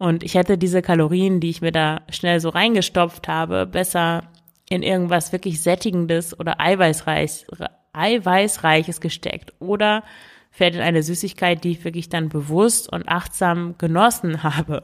Und 0.00 0.22
ich 0.22 0.34
hätte 0.34 0.56
diese 0.56 0.80
Kalorien, 0.80 1.40
die 1.40 1.50
ich 1.50 1.60
mir 1.60 1.72
da 1.72 2.00
schnell 2.08 2.40
so 2.40 2.48
reingestopft 2.48 3.28
habe, 3.28 3.66
besser 3.66 4.30
in 4.70 4.82
irgendwas 4.82 5.30
wirklich 5.30 5.60
Sättigendes 5.60 6.40
oder 6.40 6.58
Eiweißreich, 6.58 7.44
Eiweißreiches 7.92 9.02
gesteckt. 9.02 9.52
Oder 9.58 10.02
fällt 10.50 10.74
in 10.74 10.80
eine 10.80 11.02
Süßigkeit, 11.02 11.62
die 11.62 11.72
ich 11.72 11.84
wirklich 11.84 12.08
dann 12.08 12.30
bewusst 12.30 12.90
und 12.90 13.10
achtsam 13.10 13.74
genossen 13.76 14.42
habe. 14.42 14.82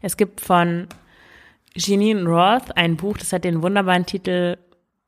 Es 0.00 0.16
gibt 0.16 0.40
von 0.40 0.86
Jeanine 1.74 2.24
Roth 2.24 2.76
ein 2.76 2.96
Buch, 2.96 3.18
das 3.18 3.32
hat 3.32 3.42
den 3.42 3.62
wunderbaren 3.62 4.06
Titel 4.06 4.58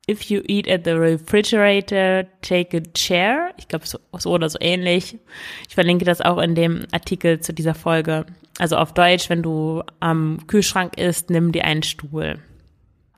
If 0.07 0.25
you 0.25 0.43
eat 0.47 0.69
at 0.69 0.85
the 0.85 0.99
refrigerator, 0.99 2.27
take 2.43 2.77
a 2.77 2.83
chair. 2.95 3.55
Ich 3.57 3.69
glaube, 3.69 3.87
so, 3.87 3.99
so 4.19 4.33
oder 4.33 4.51
so 4.51 4.59
ähnlich. 4.61 5.19
Ich 5.67 5.75
verlinke 5.75 6.05
das 6.05 6.21
auch 6.21 6.39
in 6.39 6.55
dem 6.55 6.87
Artikel 6.93 7.41
zu 7.41 7.55
dieser 7.55 7.75
Folge. 7.75 8.27
Also 8.59 8.77
auf 8.77 8.93
Deutsch, 8.93 9.31
wenn 9.31 9.43
du 9.43 9.83
am 10.01 10.47
Kühlschrank 10.47 10.99
isst, 10.99 11.31
nimm 11.31 11.53
dir 11.53 11.65
einen 11.65 11.83
Stuhl. 11.83 12.39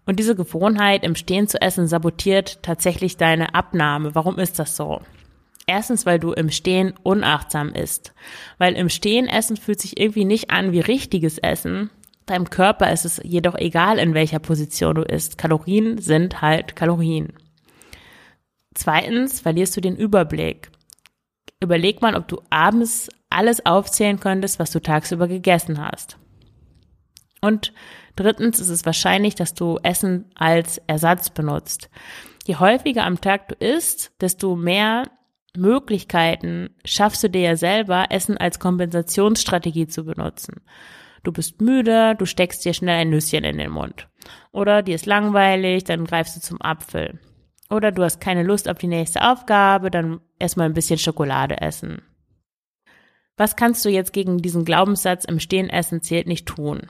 Und 0.06 0.20
diese 0.20 0.36
Gewohnheit, 0.36 1.02
im 1.02 1.16
Stehen 1.16 1.48
zu 1.48 1.60
essen, 1.60 1.88
sabotiert 1.88 2.62
tatsächlich 2.62 3.16
deine 3.16 3.54
Abnahme. 3.54 4.14
Warum 4.14 4.38
ist 4.38 4.60
das 4.60 4.76
so? 4.76 5.02
Erstens, 5.66 6.06
weil 6.06 6.20
du 6.20 6.32
im 6.32 6.50
Stehen 6.50 6.94
unachtsam 7.02 7.72
isst. 7.72 8.14
Weil 8.58 8.74
im 8.74 8.88
Stehen 8.88 9.26
essen 9.26 9.56
fühlt 9.56 9.80
sich 9.80 9.98
irgendwie 9.98 10.24
nicht 10.24 10.50
an 10.50 10.70
wie 10.70 10.78
richtiges 10.78 11.38
Essen, 11.38 11.90
Deinem 12.26 12.50
Körper 12.50 12.92
ist 12.92 13.04
es 13.04 13.20
jedoch 13.22 13.54
egal, 13.54 13.98
in 13.98 14.12
welcher 14.12 14.40
Position 14.40 14.96
du 14.96 15.02
isst. 15.02 15.38
Kalorien 15.38 15.98
sind 15.98 16.42
halt 16.42 16.74
Kalorien. 16.74 17.32
Zweitens 18.74 19.40
verlierst 19.40 19.76
du 19.76 19.80
den 19.80 19.96
Überblick. 19.96 20.70
Überleg 21.60 22.02
mal, 22.02 22.16
ob 22.16 22.28
du 22.28 22.42
abends 22.50 23.08
alles 23.30 23.64
aufzählen 23.64 24.20
könntest, 24.20 24.58
was 24.58 24.70
du 24.70 24.80
tagsüber 24.80 25.28
gegessen 25.28 25.80
hast. 25.80 26.18
Und 27.40 27.72
drittens 28.16 28.60
ist 28.60 28.70
es 28.70 28.84
wahrscheinlich, 28.84 29.34
dass 29.34 29.54
du 29.54 29.78
Essen 29.82 30.26
als 30.34 30.78
Ersatz 30.86 31.30
benutzt. 31.30 31.90
Je 32.46 32.56
häufiger 32.56 33.04
am 33.04 33.20
Tag 33.20 33.48
du 33.48 33.54
isst, 33.54 34.12
desto 34.20 34.56
mehr 34.56 35.04
Möglichkeiten 35.56 36.70
schaffst 36.84 37.22
du 37.22 37.30
dir 37.30 37.40
ja 37.40 37.56
selber, 37.56 38.06
Essen 38.10 38.36
als 38.36 38.58
Kompensationsstrategie 38.58 39.86
zu 39.86 40.04
benutzen. 40.04 40.60
Du 41.26 41.32
bist 41.32 41.60
müde, 41.60 42.14
du 42.14 42.24
steckst 42.24 42.64
dir 42.64 42.72
schnell 42.72 43.00
ein 43.00 43.10
Nüsschen 43.10 43.42
in 43.42 43.58
den 43.58 43.72
Mund. 43.72 44.06
Oder 44.52 44.84
dir 44.84 44.94
ist 44.94 45.06
langweilig, 45.06 45.82
dann 45.82 46.04
greifst 46.04 46.36
du 46.36 46.40
zum 46.40 46.62
Apfel. 46.62 47.18
Oder 47.68 47.90
du 47.90 48.04
hast 48.04 48.20
keine 48.20 48.44
Lust 48.44 48.68
auf 48.68 48.78
die 48.78 48.86
nächste 48.86 49.28
Aufgabe, 49.28 49.90
dann 49.90 50.20
erstmal 50.38 50.66
ein 50.66 50.74
bisschen 50.74 51.00
Schokolade 51.00 51.60
essen. 51.60 52.00
Was 53.36 53.56
kannst 53.56 53.84
du 53.84 53.88
jetzt 53.88 54.12
gegen 54.12 54.38
diesen 54.38 54.64
Glaubenssatz 54.64 55.24
im 55.24 55.40
Stehen 55.40 55.68
essen 55.68 56.00
zählt 56.00 56.28
nicht 56.28 56.46
tun? 56.46 56.82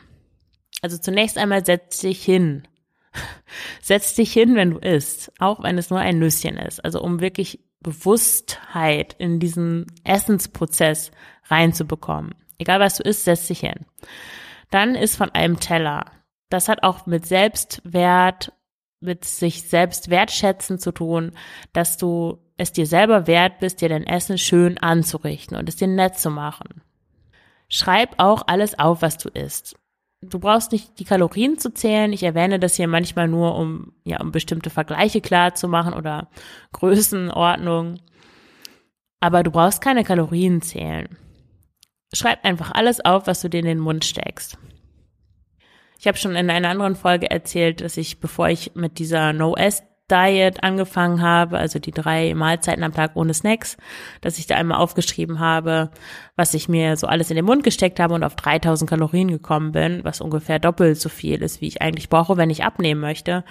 Also 0.82 0.98
zunächst 0.98 1.38
einmal 1.38 1.64
setz 1.64 2.00
dich 2.00 2.22
hin. 2.22 2.68
setz 3.80 4.16
dich 4.16 4.34
hin, 4.34 4.54
wenn 4.54 4.72
du 4.72 4.78
isst, 4.80 5.32
auch 5.38 5.62
wenn 5.62 5.78
es 5.78 5.88
nur 5.88 6.00
ein 6.00 6.18
Nüsschen 6.18 6.58
ist. 6.58 6.84
Also 6.84 7.00
um 7.00 7.20
wirklich 7.20 7.64
Bewusstheit 7.80 9.16
in 9.18 9.40
diesen 9.40 9.86
Essensprozess 10.04 11.10
reinzubekommen. 11.48 12.34
Egal 12.58 12.80
was 12.80 12.96
du 12.96 13.02
isst, 13.02 13.24
setz 13.24 13.46
dich 13.46 13.60
hin. 13.60 13.86
Dann 14.70 14.94
ist 14.94 15.16
von 15.16 15.30
einem 15.30 15.60
Teller. 15.60 16.06
Das 16.48 16.68
hat 16.68 16.82
auch 16.82 17.06
mit 17.06 17.26
Selbstwert, 17.26 18.52
mit 19.00 19.24
sich 19.24 19.68
selbst 19.68 20.10
wertschätzen 20.10 20.78
zu 20.78 20.92
tun, 20.92 21.32
dass 21.72 21.96
du 21.96 22.38
es 22.56 22.72
dir 22.72 22.86
selber 22.86 23.26
wert 23.26 23.58
bist, 23.60 23.80
dir 23.80 23.88
dein 23.88 24.06
Essen 24.06 24.38
schön 24.38 24.78
anzurichten 24.78 25.56
und 25.56 25.68
es 25.68 25.76
dir 25.76 25.88
nett 25.88 26.18
zu 26.18 26.30
machen. 26.30 26.82
Schreib 27.68 28.14
auch 28.18 28.42
alles 28.46 28.78
auf, 28.78 29.02
was 29.02 29.18
du 29.18 29.28
isst. 29.28 29.76
Du 30.22 30.38
brauchst 30.38 30.72
nicht 30.72 30.98
die 30.98 31.04
Kalorien 31.04 31.58
zu 31.58 31.72
zählen. 31.72 32.12
Ich 32.12 32.22
erwähne 32.22 32.58
das 32.58 32.76
hier 32.76 32.88
manchmal 32.88 33.28
nur, 33.28 33.54
um, 33.56 33.92
ja, 34.04 34.20
um 34.20 34.32
bestimmte 34.32 34.70
Vergleiche 34.70 35.20
klar 35.20 35.54
zu 35.54 35.68
machen 35.68 35.92
oder 35.92 36.28
Größenordnung. 36.72 37.98
Aber 39.20 39.42
du 39.42 39.50
brauchst 39.50 39.82
keine 39.82 40.04
Kalorien 40.04 40.62
zählen. 40.62 41.16
Schreib 42.16 42.44
einfach 42.44 42.72
alles 42.72 43.04
auf, 43.04 43.26
was 43.26 43.42
du 43.42 43.50
dir 43.50 43.60
in 43.60 43.66
den 43.66 43.78
Mund 43.78 44.04
steckst. 44.04 44.56
Ich 45.98 46.06
habe 46.06 46.16
schon 46.16 46.34
in 46.34 46.48
einer 46.50 46.68
anderen 46.68 46.96
Folge 46.96 47.30
erzählt, 47.30 47.80
dass 47.80 47.96
ich, 47.96 48.20
bevor 48.20 48.48
ich 48.48 48.72
mit 48.74 48.98
dieser 48.98 49.32
No-S 49.32 49.82
Diet 50.10 50.62
angefangen 50.62 51.20
habe, 51.20 51.58
also 51.58 51.78
die 51.78 51.90
drei 51.90 52.32
Mahlzeiten 52.34 52.84
am 52.84 52.94
Tag 52.94 53.16
ohne 53.16 53.34
Snacks, 53.34 53.76
dass 54.20 54.38
ich 54.38 54.46
da 54.46 54.54
einmal 54.54 54.78
aufgeschrieben 54.78 55.40
habe, 55.40 55.90
was 56.36 56.54
ich 56.54 56.68
mir 56.68 56.96
so 56.96 57.06
alles 57.06 57.30
in 57.30 57.36
den 57.36 57.44
Mund 57.44 57.64
gesteckt 57.64 57.98
habe 57.98 58.14
und 58.14 58.22
auf 58.22 58.36
3000 58.36 58.88
Kalorien 58.88 59.28
gekommen 59.28 59.72
bin, 59.72 60.04
was 60.04 60.20
ungefähr 60.20 60.58
doppelt 60.58 60.98
so 60.98 61.08
viel 61.08 61.42
ist, 61.42 61.60
wie 61.60 61.66
ich 61.66 61.82
eigentlich 61.82 62.08
brauche, 62.08 62.36
wenn 62.36 62.50
ich 62.50 62.64
abnehmen 62.64 63.00
möchte. 63.00 63.44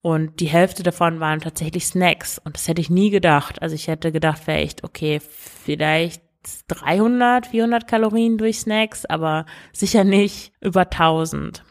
Und 0.00 0.38
die 0.38 0.46
Hälfte 0.46 0.84
davon 0.84 1.18
waren 1.18 1.40
tatsächlich 1.40 1.86
Snacks. 1.86 2.38
Und 2.38 2.54
das 2.54 2.68
hätte 2.68 2.80
ich 2.80 2.88
nie 2.88 3.10
gedacht. 3.10 3.60
Also 3.60 3.74
ich 3.74 3.88
hätte 3.88 4.12
gedacht, 4.12 4.46
echt, 4.46 4.84
okay, 4.84 5.20
vielleicht 5.20 6.22
300, 6.68 7.48
400 7.48 7.86
Kalorien 7.86 8.38
durch 8.38 8.60
Snacks, 8.60 9.04
aber 9.04 9.46
sicher 9.72 10.04
nicht 10.04 10.52
über 10.60 10.82
1000. 10.82 11.64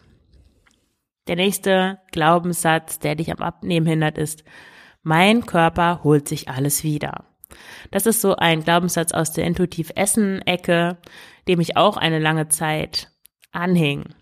Der 1.28 1.36
nächste 1.36 2.00
Glaubenssatz, 2.12 3.00
der 3.00 3.16
dich 3.16 3.32
am 3.32 3.40
Abnehmen 3.40 3.86
hindert, 3.86 4.18
ist, 4.18 4.44
mein 5.04 5.46
Körper 5.46 6.02
holt 6.04 6.28
sich 6.28 6.50
alles 6.50 6.84
wieder. 6.84 7.26
Das 7.92 8.06
ist 8.06 8.22
so 8.22 8.36
ein 8.36 8.64
Glaubenssatz 8.64 9.14
aus 9.14 9.32
der 9.32 9.46
intuitiv 9.46 9.92
Essen-Ecke, 9.96 10.98
dem 11.48 11.60
ich 11.60 11.78
auch 11.78 11.98
eine 11.98 12.20
lange 12.20 12.50
Zeit 12.50 13.10
anhing. 13.52 14.14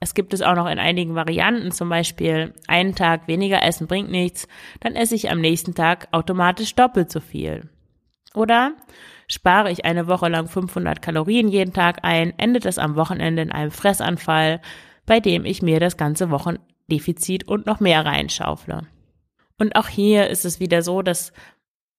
Es 0.00 0.14
gibt 0.14 0.34
es 0.34 0.42
auch 0.42 0.56
noch 0.56 0.68
in 0.68 0.80
einigen 0.80 1.14
Varianten, 1.14 1.70
zum 1.70 1.88
Beispiel 1.88 2.54
einen 2.66 2.96
Tag 2.96 3.28
weniger 3.28 3.62
essen 3.62 3.86
bringt 3.86 4.10
nichts, 4.10 4.48
dann 4.80 4.96
esse 4.96 5.14
ich 5.14 5.30
am 5.30 5.40
nächsten 5.40 5.76
Tag 5.76 6.08
automatisch 6.10 6.74
doppelt 6.74 7.12
so 7.12 7.20
viel. 7.20 7.68
Oder 8.34 8.74
spare 9.32 9.70
ich 9.70 9.84
eine 9.84 10.06
Woche 10.08 10.28
lang 10.28 10.46
500 10.46 11.00
Kalorien 11.00 11.48
jeden 11.48 11.72
Tag 11.72 12.00
ein, 12.02 12.38
endet 12.38 12.66
es 12.66 12.78
am 12.78 12.96
Wochenende 12.96 13.42
in 13.42 13.52
einem 13.52 13.70
Fressanfall, 13.70 14.60
bei 15.06 15.20
dem 15.20 15.44
ich 15.44 15.62
mir 15.62 15.80
das 15.80 15.96
ganze 15.96 16.30
Wochendefizit 16.30 17.48
und 17.48 17.66
noch 17.66 17.80
mehr 17.80 18.04
reinschaufle. 18.04 18.86
Und 19.58 19.74
auch 19.76 19.88
hier 19.88 20.28
ist 20.28 20.44
es 20.44 20.60
wieder 20.60 20.82
so, 20.82 21.02
dass 21.02 21.32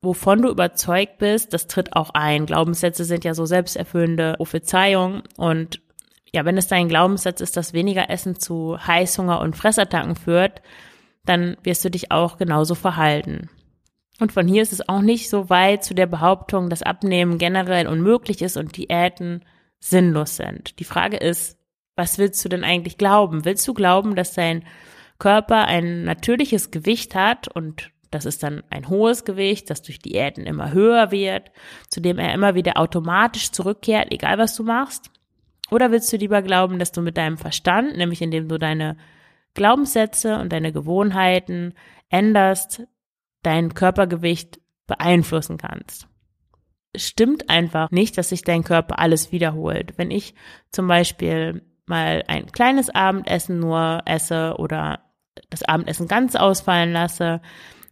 wovon 0.02 0.42
du 0.42 0.50
überzeugt 0.50 1.18
bist, 1.18 1.54
das 1.54 1.68
tritt 1.68 1.96
auch 1.96 2.12
ein. 2.12 2.46
Glaubenssätze 2.46 3.06
sind 3.06 3.24
ja 3.24 3.34
so 3.34 3.46
selbsterfüllende 3.46 4.36
Prophezeiungen 4.38 5.24
und 5.38 5.82
ja, 6.36 6.46
wenn 6.46 6.58
es 6.58 6.68
dein 6.68 6.90
Glaubenssatz 6.90 7.42
ist, 7.42 7.58
dass 7.58 7.74
weniger 7.74 8.10
Essen 8.10 8.40
zu 8.40 8.78
Heißhunger 8.86 9.40
und 9.40 9.56
Fressattacken 9.56 10.16
führt, 10.16 10.62
dann 11.26 11.58
wirst 11.64 11.86
du 11.86 11.90
dich 11.90 12.12
auch 12.12 12.38
genauso 12.38 12.76
verhalten. 12.76 13.50
Und 14.20 14.32
von 14.32 14.48
hier 14.48 14.62
ist 14.62 14.74
es 14.74 14.88
auch 14.88 15.02
nicht 15.02 15.30
so 15.30 15.50
weit 15.50 15.84
zu 15.84 15.94
der 15.94 16.06
Behauptung, 16.06 16.70
dass 16.70 16.84
Abnehmen 16.84 17.38
generell 17.38 17.88
unmöglich 17.88 18.42
ist 18.42 18.58
und 18.58 18.78
Diäten 18.78 19.44
sinnlos 19.80 20.38
sind. 20.38 20.80
Die 20.80 20.84
Frage 20.84 21.18
ist, 21.18 21.58
was 21.96 22.18
willst 22.18 22.44
du 22.44 22.50
denn 22.50 22.64
eigentlich 22.64 22.98
glauben? 22.98 23.46
Willst 23.46 23.68
du 23.68 23.74
glauben, 23.74 24.16
dass 24.16 24.34
dein 24.34 24.64
Körper 25.20 25.66
ein 25.66 26.04
natürliches 26.04 26.72
Gewicht 26.72 27.16
hat 27.16 27.48
und 27.48 27.92
das 28.12 28.26
ist 28.26 28.44
dann 28.44 28.64
ein 28.70 28.90
hohes 28.90 29.26
Gewicht, 29.26 29.70
das 29.70 29.82
durch 29.82 30.00
Diäten 30.00 30.46
immer 30.46 30.72
höher 30.72 31.12
wird, 31.12 31.52
zu 31.90 32.00
dem 32.00 32.20
er 32.20 32.34
immer 32.34 32.54
wieder 32.54 32.78
automatisch 32.78 33.52
zurückkehrt, 33.52 34.12
egal 34.12 34.38
was 34.38 34.56
du 34.56 34.64
machst? 34.64 35.10
Oder 35.72 35.92
willst 35.92 36.14
du 36.14 36.18
lieber 36.18 36.44
glauben, 36.44 36.78
dass 36.78 36.92
du 36.92 37.02
mit 37.02 37.18
deinem 37.18 37.38
Verstand, 37.38 37.98
nämlich 37.98 38.22
indem 38.22 38.48
du 38.48 38.60
deine 38.60 38.98
Glaubenssätze 39.56 40.38
und 40.38 40.54
deine 40.54 40.72
Gewohnheiten 40.72 41.74
änderst, 42.10 42.84
dein 43.44 43.74
Körpergewicht 43.74 44.60
beeinflussen 44.88 45.58
kannst? 45.58 46.08
stimmt 46.96 47.50
einfach 47.50 47.92
nicht, 47.92 48.18
dass 48.18 48.30
sich 48.30 48.44
dein 48.44 48.64
Körper 48.64 49.00
alles 49.00 49.32
wiederholt. 49.32 49.94
Wenn 49.98 50.12
ich 50.12 50.36
zum 50.72 50.88
Beispiel 50.88 51.64
mal 51.86 52.24
ein 52.28 52.52
kleines 52.52 52.90
Abendessen 52.90 53.60
nur 53.60 54.02
esse 54.06 54.56
oder 54.58 55.00
das 55.50 55.64
Abendessen 55.64 56.08
ganz 56.08 56.36
ausfallen 56.36 56.94
lasse, 56.94 57.42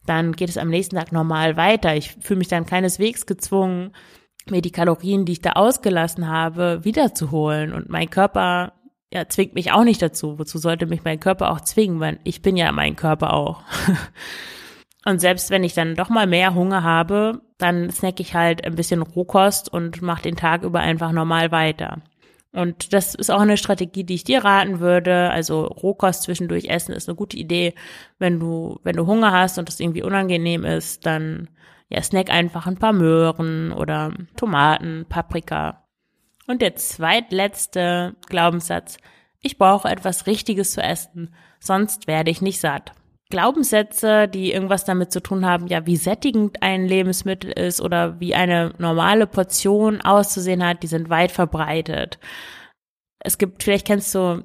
dann 0.06 0.34
geht 0.34 0.50
es 0.50 0.58
am 0.58 0.70
nächsten 0.70 0.96
Tag 0.96 1.12
normal 1.12 1.58
weiter. 1.58 1.96
Ich 1.96 2.16
fühle 2.22 2.40
mich 2.40 2.48
dann 2.48 2.66
keineswegs 2.66 3.26
gezwungen, 3.26 3.94
mir 4.50 4.62
die 4.62 4.72
Kalorien, 4.72 5.26
die 5.26 5.34
ich 5.34 5.42
da 5.42 5.52
ausgelassen 5.52 6.28
habe, 6.28 6.84
wiederzuholen. 6.84 7.74
Und 7.74 7.90
mein 7.90 8.10
Körper 8.10 8.74
ja, 9.14 9.28
zwingt 9.28 9.56
mich 9.56 9.72
auch 9.72 9.84
nicht 9.84 10.02
dazu. 10.02 10.40
Wozu 10.40 10.58
sollte 10.58 10.86
mich 10.86 11.04
mein 11.04 11.20
Körper 11.20 11.52
auch 11.52 11.62
zwingen? 11.62 12.00
Weil 12.00 12.20
ich 12.24 12.42
bin 12.42 12.58
ja 12.58 12.72
mein 12.72 12.96
Körper 12.96 13.34
auch. 13.34 13.64
Und 15.06 15.20
selbst 15.20 15.50
wenn 15.50 15.64
ich 15.64 15.74
dann 15.74 15.96
doch 15.96 16.10
mal 16.10 16.28
mehr 16.28 16.54
Hunger 16.54 16.84
habe, 16.84 17.42
dann 17.58 17.90
snack 17.90 18.20
ich 18.20 18.36
halt 18.36 18.66
ein 18.66 18.76
bisschen 18.76 19.02
Rohkost 19.02 19.72
und 19.72 20.02
mache 20.02 20.24
den 20.24 20.36
Tag 20.36 20.64
über 20.64 20.80
einfach 20.80 21.12
normal 21.12 21.52
weiter. 21.52 22.02
Und 22.54 22.94
das 22.94 23.16
ist 23.16 23.32
auch 23.32 23.40
eine 23.40 23.58
Strategie, 23.58 24.04
die 24.04 24.16
ich 24.16 24.24
dir 24.24 24.44
raten 24.44 24.80
würde. 24.80 25.32
Also 25.32 25.64
Rohkost 25.64 26.24
zwischendurch 26.24 26.66
essen 26.66 26.94
ist 26.94 27.08
eine 27.08 27.16
gute 27.16 27.38
Idee. 27.38 27.74
Wenn 28.20 28.40
du, 28.40 28.80
wenn 28.84 28.98
du 28.98 29.08
Hunger 29.08 29.32
hast 29.32 29.58
und 29.58 29.70
das 29.70 29.80
irgendwie 29.80 30.04
unangenehm 30.04 30.66
ist, 30.66 31.06
dann 31.06 31.50
ja, 31.88 32.02
snack 32.02 32.30
einfach 32.30 32.68
ein 32.68 32.78
paar 32.78 32.94
Möhren 32.94 33.72
oder 33.72 34.14
Tomaten, 34.36 35.06
Paprika. 35.08 35.84
Und 36.48 36.62
der 36.62 36.76
zweitletzte 36.76 38.16
Glaubenssatz. 38.28 38.98
Ich 39.40 39.58
brauche 39.58 39.88
etwas 39.88 40.28
Richtiges 40.28 40.74
zu 40.74 40.82
essen, 40.82 41.34
sonst 41.60 42.08
werde 42.08 42.32
ich 42.32 42.42
nicht 42.42 42.60
satt. 42.60 42.92
Glaubenssätze, 43.32 44.28
die 44.28 44.52
irgendwas 44.52 44.86
damit 44.86 45.12
zu 45.12 45.22
tun 45.22 45.46
haben, 45.46 45.66
ja, 45.66 45.88
wie 45.88 45.98
sättigend 45.98 46.62
ein 46.62 46.86
Lebensmittel 46.86 47.52
ist 47.52 47.82
oder 47.82 48.20
wie 48.20 48.36
eine 48.36 48.76
normale 48.78 49.26
Portion 49.26 50.02
auszusehen 50.02 50.64
hat, 50.64 50.84
die 50.84 50.88
sind 50.88 51.10
weit 51.10 51.32
verbreitet. 51.32 52.20
Es 53.20 53.40
gibt, 53.40 53.64
vielleicht 53.64 53.88
kennst 53.88 54.14
du, 54.14 54.44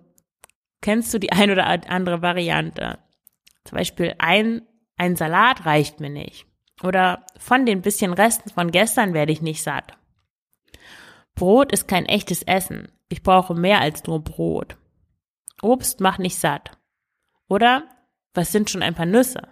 kennst 0.80 1.12
du 1.12 1.18
die 1.18 1.32
ein 1.32 1.50
oder 1.50 1.66
andere 1.66 2.22
Variante. 2.22 2.98
Zum 3.64 3.76
Beispiel 3.76 4.14
ein, 4.18 4.62
ein 4.96 5.16
Salat 5.16 5.66
reicht 5.66 6.00
mir 6.00 6.10
nicht. 6.10 6.46
Oder 6.82 7.26
von 7.38 7.66
den 7.66 7.82
bisschen 7.82 8.12
Resten 8.12 8.50
von 8.50 8.70
gestern 8.70 9.12
werde 9.12 9.32
ich 9.32 9.42
nicht 9.42 9.62
satt. 9.62 9.98
Brot 11.34 11.72
ist 11.72 11.88
kein 11.88 12.06
echtes 12.06 12.42
Essen. 12.42 12.92
Ich 13.08 13.22
brauche 13.22 13.54
mehr 13.54 13.80
als 13.80 14.04
nur 14.04 14.22
Brot. 14.22 14.76
Obst 15.62 16.00
macht 16.00 16.18
nicht 16.18 16.38
satt. 16.38 16.70
Oder 17.48 17.84
was 18.36 18.52
sind 18.52 18.70
schon 18.70 18.82
ein 18.82 18.94
paar 18.94 19.06
Nüsse? 19.06 19.48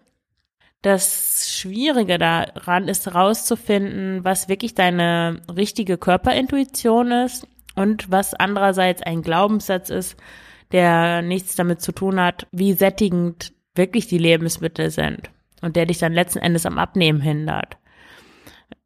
Das 0.82 1.50
Schwierige 1.50 2.18
daran 2.18 2.88
ist 2.88 3.06
herauszufinden, 3.06 4.22
was 4.22 4.50
wirklich 4.50 4.74
deine 4.74 5.40
richtige 5.54 5.96
Körperintuition 5.96 7.10
ist 7.10 7.46
und 7.74 8.10
was 8.10 8.34
andererseits 8.34 9.02
ein 9.02 9.22
Glaubenssatz 9.22 9.88
ist, 9.88 10.16
der 10.72 11.22
nichts 11.22 11.56
damit 11.56 11.80
zu 11.80 11.92
tun 11.92 12.20
hat, 12.20 12.46
wie 12.52 12.74
sättigend 12.74 13.54
wirklich 13.74 14.08
die 14.08 14.18
Lebensmittel 14.18 14.90
sind 14.90 15.30
und 15.62 15.74
der 15.74 15.86
dich 15.86 15.98
dann 15.98 16.12
letzten 16.12 16.40
Endes 16.40 16.66
am 16.66 16.78
Abnehmen 16.78 17.22
hindert. 17.22 17.78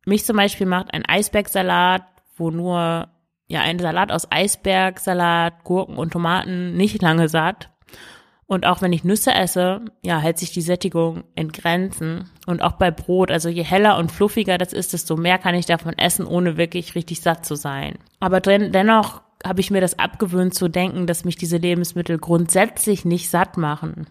Mich 0.06 0.24
zum 0.24 0.36
Beispiel 0.36 0.66
macht 0.66 0.94
ein 0.94 1.04
Eisbergsalat, 1.04 2.04
wo 2.36 2.50
nur 2.50 3.08
ja 3.48 3.60
ein 3.62 3.78
Salat 3.80 4.12
aus 4.12 4.30
Eisbergsalat, 4.30 5.64
Gurken 5.64 5.96
und 5.96 6.12
Tomaten 6.12 6.76
nicht 6.76 7.02
lange 7.02 7.28
satt 7.28 7.70
und 8.48 8.64
auch 8.64 8.80
wenn 8.80 8.94
ich 8.94 9.04
Nüsse 9.04 9.34
esse, 9.34 9.82
ja, 10.02 10.18
hält 10.20 10.38
sich 10.38 10.52
die 10.52 10.62
Sättigung 10.62 11.24
in 11.34 11.52
Grenzen. 11.52 12.30
Und 12.46 12.62
auch 12.62 12.72
bei 12.72 12.90
Brot, 12.90 13.30
also 13.30 13.50
je 13.50 13.62
heller 13.62 13.98
und 13.98 14.10
fluffiger 14.10 14.56
das 14.56 14.72
ist, 14.72 14.94
desto 14.94 15.18
mehr 15.18 15.36
kann 15.36 15.54
ich 15.54 15.66
davon 15.66 15.92
essen, 15.98 16.26
ohne 16.26 16.56
wirklich 16.56 16.94
richtig 16.94 17.20
satt 17.20 17.44
zu 17.44 17.56
sein. 17.56 17.98
Aber 18.20 18.40
drin, 18.40 18.72
dennoch 18.72 19.20
habe 19.44 19.60
ich 19.60 19.70
mir 19.70 19.82
das 19.82 19.98
abgewöhnt 19.98 20.54
zu 20.54 20.68
denken, 20.68 21.06
dass 21.06 21.26
mich 21.26 21.36
diese 21.36 21.58
Lebensmittel 21.58 22.16
grundsätzlich 22.16 23.04
nicht 23.04 23.28
satt 23.28 23.58
machen. 23.58 24.06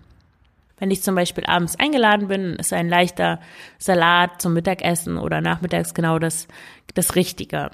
Wenn 0.78 0.92
ich 0.92 1.02
zum 1.02 1.16
Beispiel 1.16 1.46
abends 1.48 1.80
eingeladen 1.80 2.28
bin, 2.28 2.58
ist 2.58 2.72
ein 2.74 2.90
leichter 2.90 3.40
Salat 3.80 4.40
zum 4.40 4.54
Mittagessen 4.54 5.18
oder 5.18 5.42
nachmittags 5.42 5.96
genau 5.96 6.20
das, 6.20 6.48
das 6.94 7.16
Richtige. 7.16 7.72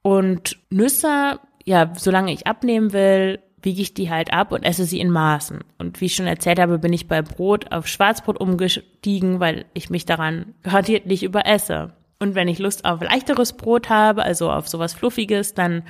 Und 0.00 0.58
Nüsse, 0.70 1.38
ja, 1.64 1.92
solange 1.98 2.32
ich 2.32 2.46
abnehmen 2.46 2.94
will, 2.94 3.40
wiege 3.62 3.82
ich 3.82 3.94
die 3.94 4.10
halt 4.10 4.32
ab 4.32 4.52
und 4.52 4.62
esse 4.62 4.84
sie 4.84 5.00
in 5.00 5.10
Maßen. 5.10 5.60
Und 5.78 6.00
wie 6.00 6.06
ich 6.06 6.14
schon 6.14 6.26
erzählt 6.26 6.58
habe, 6.58 6.78
bin 6.78 6.92
ich 6.92 7.08
bei 7.08 7.22
Brot 7.22 7.72
auf 7.72 7.86
Schwarzbrot 7.86 8.40
umgestiegen, 8.40 9.40
weil 9.40 9.64
ich 9.74 9.90
mich 9.90 10.04
daran 10.04 10.54
garantiert 10.62 11.06
nicht 11.06 11.22
überesse. 11.22 11.92
Und 12.18 12.34
wenn 12.34 12.48
ich 12.48 12.58
Lust 12.58 12.84
auf 12.84 13.02
leichteres 13.02 13.54
Brot 13.54 13.88
habe, 13.88 14.22
also 14.22 14.50
auf 14.50 14.68
sowas 14.68 14.94
Fluffiges, 14.94 15.54
dann 15.54 15.82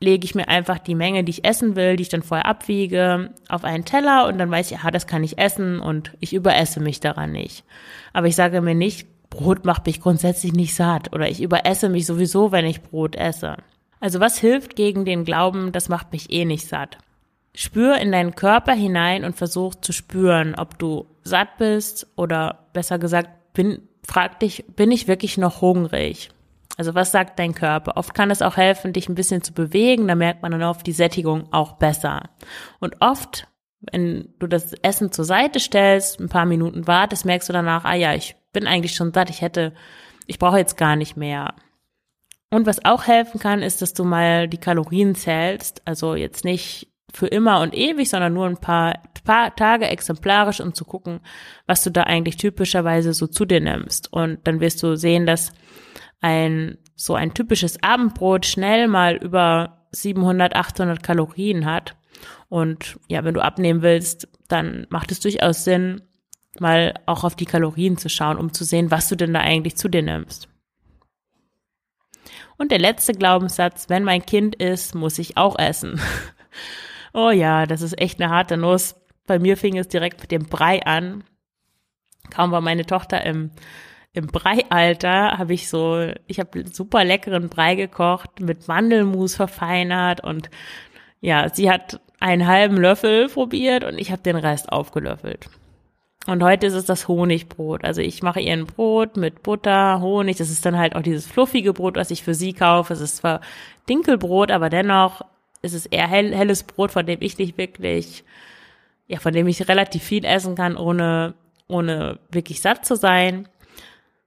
lege 0.00 0.24
ich 0.24 0.34
mir 0.34 0.48
einfach 0.48 0.78
die 0.78 0.94
Menge, 0.94 1.24
die 1.24 1.30
ich 1.30 1.44
essen 1.44 1.74
will, 1.76 1.96
die 1.96 2.02
ich 2.02 2.08
dann 2.08 2.22
vorher 2.22 2.46
abwiege, 2.46 3.34
auf 3.48 3.64
einen 3.64 3.84
Teller 3.84 4.26
und 4.28 4.38
dann 4.38 4.50
weiß 4.50 4.70
ich, 4.70 4.78
aha, 4.78 4.90
das 4.90 5.06
kann 5.06 5.24
ich 5.24 5.38
essen 5.38 5.80
und 5.80 6.16
ich 6.20 6.32
überesse 6.32 6.80
mich 6.80 7.00
daran 7.00 7.32
nicht. 7.32 7.64
Aber 8.12 8.28
ich 8.28 8.36
sage 8.36 8.60
mir 8.60 8.74
nicht, 8.74 9.08
Brot 9.28 9.64
macht 9.64 9.86
mich 9.86 10.00
grundsätzlich 10.00 10.52
nicht 10.52 10.74
satt 10.74 11.12
oder 11.12 11.28
ich 11.28 11.42
überesse 11.42 11.88
mich 11.88 12.06
sowieso, 12.06 12.52
wenn 12.52 12.64
ich 12.64 12.82
Brot 12.82 13.16
esse. 13.16 13.56
Also 14.00 14.20
was 14.20 14.38
hilft 14.38 14.76
gegen 14.76 15.04
den 15.04 15.24
Glauben, 15.24 15.72
das 15.72 15.88
macht 15.88 16.12
mich 16.12 16.30
eh 16.30 16.44
nicht 16.44 16.66
satt? 16.66 16.98
Spür 17.54 17.96
in 17.96 18.12
deinen 18.12 18.34
Körper 18.34 18.72
hinein 18.72 19.24
und 19.24 19.36
versuch 19.36 19.74
zu 19.74 19.92
spüren, 19.92 20.54
ob 20.54 20.78
du 20.78 21.06
satt 21.24 21.56
bist 21.58 22.06
oder 22.16 22.68
besser 22.72 22.98
gesagt, 22.98 23.52
bin, 23.52 23.82
frag 24.06 24.38
dich, 24.40 24.64
bin 24.76 24.92
ich 24.92 25.08
wirklich 25.08 25.38
noch 25.38 25.60
hungrig? 25.60 26.30
Also 26.76 26.94
was 26.94 27.10
sagt 27.10 27.40
dein 27.40 27.54
Körper? 27.54 27.96
Oft 27.96 28.14
kann 28.14 28.30
es 28.30 28.40
auch 28.40 28.56
helfen, 28.56 28.92
dich 28.92 29.08
ein 29.08 29.16
bisschen 29.16 29.42
zu 29.42 29.52
bewegen, 29.52 30.06
da 30.06 30.14
merkt 30.14 30.42
man 30.42 30.52
dann 30.52 30.62
oft 30.62 30.86
die 30.86 30.92
Sättigung 30.92 31.52
auch 31.52 31.72
besser. 31.72 32.30
Und 32.78 32.96
oft, 33.00 33.48
wenn 33.80 34.32
du 34.38 34.46
das 34.46 34.74
Essen 34.74 35.10
zur 35.10 35.24
Seite 35.24 35.58
stellst, 35.58 36.20
ein 36.20 36.28
paar 36.28 36.46
Minuten 36.46 36.86
wartest, 36.86 37.24
merkst 37.24 37.48
du 37.48 37.52
danach, 37.52 37.84
ah 37.84 37.94
ja, 37.94 38.14
ich 38.14 38.36
bin 38.52 38.68
eigentlich 38.68 38.94
schon 38.94 39.12
satt, 39.12 39.30
ich 39.30 39.42
hätte, 39.42 39.72
ich 40.26 40.38
brauche 40.38 40.58
jetzt 40.58 40.76
gar 40.76 40.94
nicht 40.94 41.16
mehr. 41.16 41.54
Und 42.50 42.66
was 42.66 42.84
auch 42.84 43.06
helfen 43.06 43.40
kann, 43.40 43.62
ist, 43.62 43.82
dass 43.82 43.92
du 43.92 44.04
mal 44.04 44.48
die 44.48 44.58
Kalorien 44.58 45.14
zählst. 45.14 45.82
Also 45.84 46.14
jetzt 46.14 46.44
nicht 46.44 46.88
für 47.12 47.26
immer 47.26 47.60
und 47.60 47.74
ewig, 47.74 48.08
sondern 48.08 48.34
nur 48.34 48.46
ein 48.46 48.58
paar, 48.58 49.02
paar 49.24 49.54
Tage 49.54 49.88
exemplarisch, 49.88 50.60
um 50.60 50.74
zu 50.74 50.84
gucken, 50.84 51.20
was 51.66 51.82
du 51.82 51.90
da 51.90 52.04
eigentlich 52.04 52.36
typischerweise 52.36 53.12
so 53.12 53.26
zu 53.26 53.44
dir 53.44 53.60
nimmst. 53.60 54.12
Und 54.12 54.46
dann 54.46 54.60
wirst 54.60 54.82
du 54.82 54.96
sehen, 54.96 55.26
dass 55.26 55.52
ein, 56.20 56.78
so 56.96 57.14
ein 57.14 57.34
typisches 57.34 57.82
Abendbrot 57.82 58.46
schnell 58.46 58.88
mal 58.88 59.16
über 59.16 59.86
700, 59.92 60.54
800 60.54 61.02
Kalorien 61.02 61.66
hat. 61.66 61.96
Und 62.48 62.98
ja, 63.08 63.24
wenn 63.24 63.34
du 63.34 63.42
abnehmen 63.42 63.82
willst, 63.82 64.28
dann 64.48 64.86
macht 64.90 65.12
es 65.12 65.20
durchaus 65.20 65.64
Sinn, 65.64 66.02
mal 66.58 66.94
auch 67.06 67.24
auf 67.24 67.36
die 67.36 67.44
Kalorien 67.44 67.98
zu 67.98 68.08
schauen, 68.08 68.38
um 68.38 68.52
zu 68.52 68.64
sehen, 68.64 68.90
was 68.90 69.08
du 69.08 69.16
denn 69.16 69.34
da 69.34 69.40
eigentlich 69.40 69.76
zu 69.76 69.88
dir 69.88 70.02
nimmst. 70.02 70.48
Und 72.58 72.72
der 72.72 72.80
letzte 72.80 73.12
Glaubenssatz, 73.12 73.88
wenn 73.88 74.04
mein 74.04 74.26
Kind 74.26 74.56
isst, 74.56 74.94
muss 74.94 75.18
ich 75.18 75.36
auch 75.36 75.58
essen. 75.58 76.00
oh 77.14 77.30
ja, 77.30 77.66
das 77.66 77.82
ist 77.82 77.98
echt 77.98 78.20
eine 78.20 78.30
harte 78.30 78.56
Nuss. 78.56 78.96
Bei 79.26 79.38
mir 79.38 79.56
fing 79.56 79.78
es 79.78 79.88
direkt 79.88 80.20
mit 80.20 80.32
dem 80.32 80.46
Brei 80.46 80.82
an. 80.84 81.22
Kaum 82.30 82.50
war 82.50 82.60
meine 82.60 82.84
Tochter 82.84 83.24
im, 83.24 83.52
im 84.12 84.26
Breialter, 84.26 85.38
habe 85.38 85.54
ich 85.54 85.68
so, 85.68 86.10
ich 86.26 86.40
habe 86.40 86.68
super 86.68 87.04
leckeren 87.04 87.48
Brei 87.48 87.76
gekocht, 87.76 88.40
mit 88.40 88.68
Mandelmus 88.68 89.36
verfeinert 89.36 90.22
und 90.22 90.50
ja, 91.20 91.48
sie 91.48 91.70
hat 91.70 92.00
einen 92.20 92.46
halben 92.46 92.76
Löffel 92.76 93.28
probiert 93.28 93.84
und 93.84 93.98
ich 93.98 94.10
habe 94.10 94.22
den 94.22 94.36
Rest 94.36 94.70
aufgelöffelt. 94.70 95.48
Und 96.28 96.42
heute 96.42 96.66
ist 96.66 96.74
es 96.74 96.84
das 96.84 97.08
Honigbrot. 97.08 97.84
Also 97.84 98.02
ich 98.02 98.22
mache 98.22 98.40
ihr 98.40 98.52
ein 98.52 98.66
Brot 98.66 99.16
mit 99.16 99.42
Butter, 99.42 100.02
Honig. 100.02 100.36
Das 100.36 100.50
ist 100.50 100.66
dann 100.66 100.76
halt 100.76 100.94
auch 100.94 101.00
dieses 101.00 101.26
fluffige 101.26 101.72
Brot, 101.72 101.96
was 101.96 102.10
ich 102.10 102.22
für 102.22 102.34
sie 102.34 102.52
kaufe. 102.52 102.92
Es 102.92 103.00
ist 103.00 103.16
zwar 103.16 103.40
Dinkelbrot, 103.88 104.50
aber 104.50 104.68
dennoch 104.68 105.22
ist 105.62 105.72
es 105.72 105.86
eher 105.86 106.06
hell, 106.06 106.36
helles 106.36 106.64
Brot, 106.64 106.90
von 106.90 107.06
dem 107.06 107.22
ich 107.22 107.38
nicht 107.38 107.56
wirklich, 107.56 108.24
ja, 109.06 109.18
von 109.20 109.32
dem 109.32 109.48
ich 109.48 109.66
relativ 109.70 110.02
viel 110.02 110.26
essen 110.26 110.54
kann, 110.54 110.76
ohne, 110.76 111.32
ohne 111.66 112.18
wirklich 112.30 112.60
satt 112.60 112.84
zu 112.84 112.94
sein. 112.94 113.48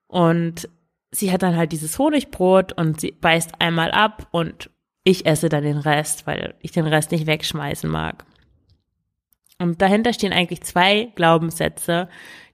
Und 0.07 0.67
sie 1.11 1.31
hat 1.31 1.43
dann 1.43 1.55
halt 1.55 1.71
dieses 1.71 1.99
Honigbrot 1.99 2.73
und 2.73 2.99
sie 2.99 3.11
beißt 3.11 3.61
einmal 3.61 3.91
ab 3.91 4.27
und 4.31 4.71
ich 5.03 5.27
esse 5.27 5.49
dann 5.49 5.63
den 5.63 5.77
Rest, 5.77 6.25
weil 6.25 6.55
ich 6.61 6.71
den 6.71 6.87
Rest 6.87 7.11
nicht 7.11 7.27
wegschmeißen 7.27 7.91
mag. 7.91 8.25
Und 9.62 9.82
dahinter 9.82 10.13
stehen 10.13 10.34
eigentlich 10.34 10.63
zwei 10.63 11.12
Glaubenssätze, 11.15 12.10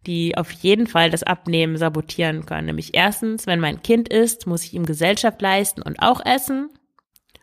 die 0.06 0.38
auf 0.38 0.52
jeden 0.52 0.88
Fall 0.88 1.10
das 1.10 1.24
Abnehmen 1.24 1.78
sabotieren 1.78 2.46
können. 2.46 2.67
Nämlich 2.67 2.96
erstens, 2.96 3.48
wenn 3.48 3.60
mein 3.60 3.82
Kind 3.82 4.10
isst, 4.10 4.46
muss 4.46 4.63
ich 4.63 4.74
ihm 4.74 4.86
Gesellschaft 4.86 5.41
leisten 5.41 5.82
und 5.82 6.00
auch 6.00 6.26
essen. 6.26 6.70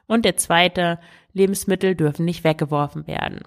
Und 0.06 0.24
der 0.24 0.36
zweite, 0.36 0.98
Lebensmittel 1.32 1.94
dürfen 1.94 2.24
nicht 2.24 2.44
weggeworfen 2.44 3.06
werden. 3.06 3.40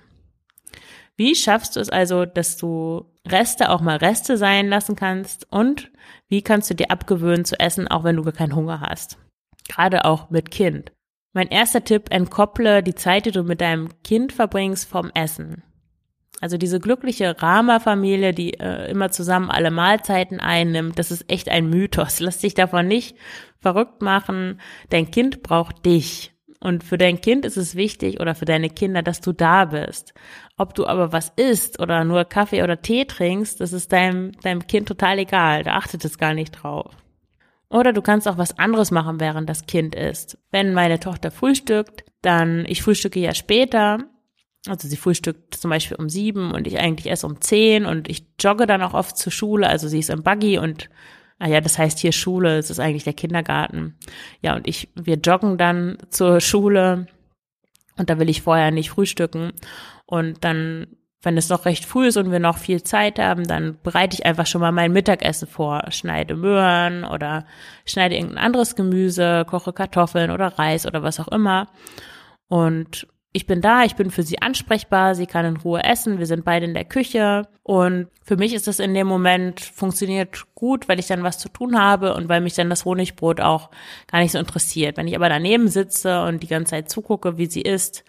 Wie 1.15 1.36
schaffst 1.36 1.75
du 1.75 1.80
es 1.80 1.89
also, 1.89 2.25
dass 2.25 2.58
du 2.58 3.06
Reste 3.27 3.69
auch 3.69 3.82
mal 3.82 3.97
Reste 3.97 4.38
sein 4.38 4.67
lassen 4.67 4.95
kannst? 4.95 5.51
Und 5.51 5.91
wie 6.30 6.41
kannst 6.41 6.69
du 6.69 6.75
dir 6.75 6.91
abgewöhnen 6.91 7.45
zu 7.45 7.60
essen, 7.60 7.88
auch 7.88 8.03
wenn 8.03 8.15
du 8.15 8.23
gar 8.23 8.34
keinen 8.34 8.56
Hunger 8.56 8.82
hast? 8.82 9.17
Gerade 9.67 10.06
auch 10.06 10.30
mit 10.30 10.51
Kind. 10.51 10.91
Mein 11.34 11.47
erster 11.49 11.84
Tipp, 11.84 12.06
entkopple 12.10 12.84
die 12.84 12.95
Zeit, 12.95 13.25
die 13.25 13.32
du 13.32 13.43
mit 13.43 13.62
deinem 13.62 13.89
Kind 14.03 14.32
verbringst, 14.34 14.88
vom 14.88 15.12
Essen. 15.13 15.63
Also 16.39 16.58
diese 16.58 16.80
glückliche 16.80 17.41
Rama-Familie, 17.41 18.34
die 18.34 18.54
äh, 18.60 18.91
immer 18.91 19.10
zusammen 19.12 19.50
alle 19.50 19.71
Mahlzeiten 19.71 20.39
einnimmt, 20.39 21.00
das 21.00 21.12
ist 21.12 21.32
echt 21.32 21.50
ein 21.50 21.69
Mythos. 21.69 22.19
Lass 22.19 22.39
dich 22.39 22.54
davon 22.54 22.88
nicht 22.88 23.17
verrückt 23.60 24.02
machen. 24.02 24.62
Dein 24.89 25.10
Kind 25.10 25.41
braucht 25.41 25.86
dich. 25.86 26.34
Und 26.60 26.84
für 26.84 26.97
dein 26.97 27.21
Kind 27.21 27.45
ist 27.45 27.58
es 27.58 27.76
wichtig 27.76 28.19
oder 28.19 28.34
für 28.34 28.45
deine 28.45 28.69
Kinder, 28.69 29.04
dass 29.04 29.21
du 29.21 29.32
da 29.32 29.65
bist. 29.65 30.13
Ob 30.58 30.73
du 30.73 30.88
aber 30.88 31.12
was 31.12 31.32
isst 31.36 31.80
oder 31.80 32.04
nur 32.04 32.26
Kaffee 32.26 32.63
oder 32.63 32.82
Tee 32.82 33.06
trinkst, 33.06 33.62
das 33.62 33.73
ist 33.73 33.91
deinem, 33.91 34.32
deinem 34.41 34.65
Kind 34.65 34.88
total 34.88 35.19
egal. 35.19 35.63
Da 35.63 35.76
achtet 35.76 36.04
es 36.04 36.17
gar 36.17 36.34
nicht 36.34 36.52
drauf. 36.52 36.91
Oder 37.69 37.93
du 37.93 38.02
kannst 38.02 38.28
auch 38.28 38.38
was 38.38 38.58
anderes 38.58 38.91
machen, 38.91 39.19
während 39.19 39.50
das 39.50 39.65
Kind 39.65 39.93
isst. 39.93 40.38
Wenn 40.52 40.73
meine 40.73 41.00
Tochter 41.00 41.32
frühstückt, 41.32 42.06
dann, 42.21 42.65
ich 42.67 42.82
frühstücke 42.82 43.19
ja 43.19 43.36
später, 43.36 44.00
also 44.69 44.88
sie 44.88 44.97
frühstückt 44.97 45.56
zum 45.56 45.69
Beispiel 45.69 45.97
um 45.97 46.10
sieben 46.10 46.51
und 46.51 46.67
ich 46.67 46.80
eigentlich 46.80 47.08
erst 47.08 47.23
um 47.23 47.41
zehn 47.41 47.86
und 47.86 48.10
ich 48.10 48.25
jogge 48.39 48.67
dann 48.67 48.82
auch 48.82 48.93
oft 48.93 49.17
zur 49.17 49.32
Schule, 49.32 49.67
also 49.67 49.88
sie 49.88 49.99
ist 49.99 50.10
im 50.10 50.23
Buggy 50.23 50.58
und 50.60 50.89
Ah 51.39 51.47
ja, 51.47 51.62
das 51.62 51.77
heißt 51.77 51.99
hier 51.99 52.12
Schule, 52.12 52.58
es 52.58 52.71
ist 52.71 52.80
eigentlich 52.80 53.03
der 53.03 53.13
Kindergarten. 53.13 53.95
Ja, 54.41 54.56
und 54.56 54.67
ich, 54.67 54.89
wir 54.95 55.17
joggen 55.17 55.58
dann 55.58 55.97
zur 56.10 56.41
Schule 56.41 57.06
und 57.95 58.10
da 58.10 58.17
will 58.19 58.30
ich 58.30 58.41
vorher 58.41 58.71
nicht 58.71 58.89
frühstücken. 58.89 59.53
Und 60.08 60.43
dann, 60.43 60.88
wenn 61.21 61.38
es 61.38 61.49
noch 61.49 61.65
recht 61.65 61.86
früh 61.86 62.08
ist 62.08 62.17
und 62.17 62.32
wir 62.32 62.39
noch 62.39 62.58
viel 62.58 62.82
Zeit 62.82 63.19
haben, 63.19 63.45
dann 63.45 63.77
bereite 63.84 64.15
ich 64.15 64.25
einfach 64.25 64.47
schon 64.47 64.62
mal 64.62 64.71
mein 64.71 64.93
Mittagessen 64.93 65.47
vor. 65.47 65.84
Schneide 65.91 66.36
Möhren 66.36 67.03
oder 67.03 67.45
schneide 67.86 68.15
irgendein 68.15 68.43
anderes 68.43 68.75
Gemüse, 68.75 69.45
koche 69.47 69.73
Kartoffeln 69.73 70.32
oder 70.32 70.47
Reis 70.58 70.88
oder 70.88 71.03
was 71.03 71.19
auch 71.19 71.27
immer. 71.27 71.69
Und 72.47 73.08
ich 73.38 73.45
bin 73.45 73.62
da, 73.62 73.84
ich 73.84 73.95
bin 73.95 74.10
für 74.10 74.23
sie 74.23 74.41
ansprechbar, 74.41 75.13
sie 75.13 75.28
kann 75.28 75.45
in 75.45 75.58
Ruhe 75.58 75.84
essen, 75.84 76.17
wir 76.17 76.26
sind 76.26 76.43
beide 76.43 76.65
in 76.65 76.73
der 76.73 76.86
Küche 76.86 77.47
und 77.62 78.08
für 78.23 78.36
mich 78.36 78.52
ist 78.56 78.65
das 78.65 78.80
in 78.80 78.95
dem 78.95 79.06
Moment 79.06 79.60
funktioniert 79.60 80.47
gut, 80.56 80.89
weil 80.89 80.97
ich 80.97 81.06
dann 81.06 81.21
was 81.21 81.38
zu 81.38 81.47
tun 81.47 81.80
habe 81.80 82.15
und 82.15 82.30
weil 82.30 82.41
mich 82.41 82.56
dann 82.56 82.71
das 82.71 82.84
Honigbrot 82.84 83.39
auch 83.39 83.69
gar 84.08 84.21
nicht 84.21 84.32
so 84.32 84.39
interessiert. 84.39 84.97
Wenn 84.97 85.08
ich 85.08 85.15
aber 85.15 85.30
daneben 85.30 85.67
sitze 85.67 86.23
und 86.23 86.41
die 86.41 86.47
ganze 86.47 86.71
Zeit 86.71 86.89
zugucke, 86.89 87.38
wie 87.38 87.45
sie 87.45 87.62
isst, 87.62 88.04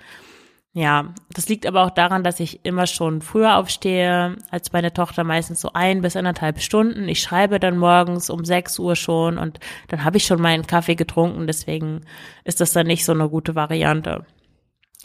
ja, 0.72 1.12
das 1.34 1.50
liegt 1.50 1.66
aber 1.66 1.84
auch 1.84 1.90
daran, 1.90 2.24
dass 2.24 2.40
ich 2.40 2.64
immer 2.64 2.86
schon 2.86 3.20
früher 3.20 3.56
aufstehe 3.56 4.36
als 4.50 4.72
meine 4.72 4.94
Tochter, 4.94 5.24
meistens 5.24 5.60
so 5.60 5.72
ein 5.74 6.00
bis 6.00 6.16
anderthalb 6.16 6.60
Stunden. 6.62 7.06
Ich 7.06 7.20
schreibe 7.20 7.60
dann 7.60 7.76
morgens 7.76 8.30
um 8.30 8.46
sechs 8.46 8.78
Uhr 8.78 8.96
schon 8.96 9.36
und 9.36 9.60
dann 9.88 10.04
habe 10.04 10.16
ich 10.16 10.24
schon 10.24 10.40
meinen 10.40 10.66
Kaffee 10.66 10.94
getrunken, 10.94 11.46
deswegen 11.46 12.00
ist 12.44 12.62
das 12.62 12.72
dann 12.72 12.86
nicht 12.86 13.04
so 13.04 13.12
eine 13.12 13.28
gute 13.28 13.54
Variante. 13.54 14.24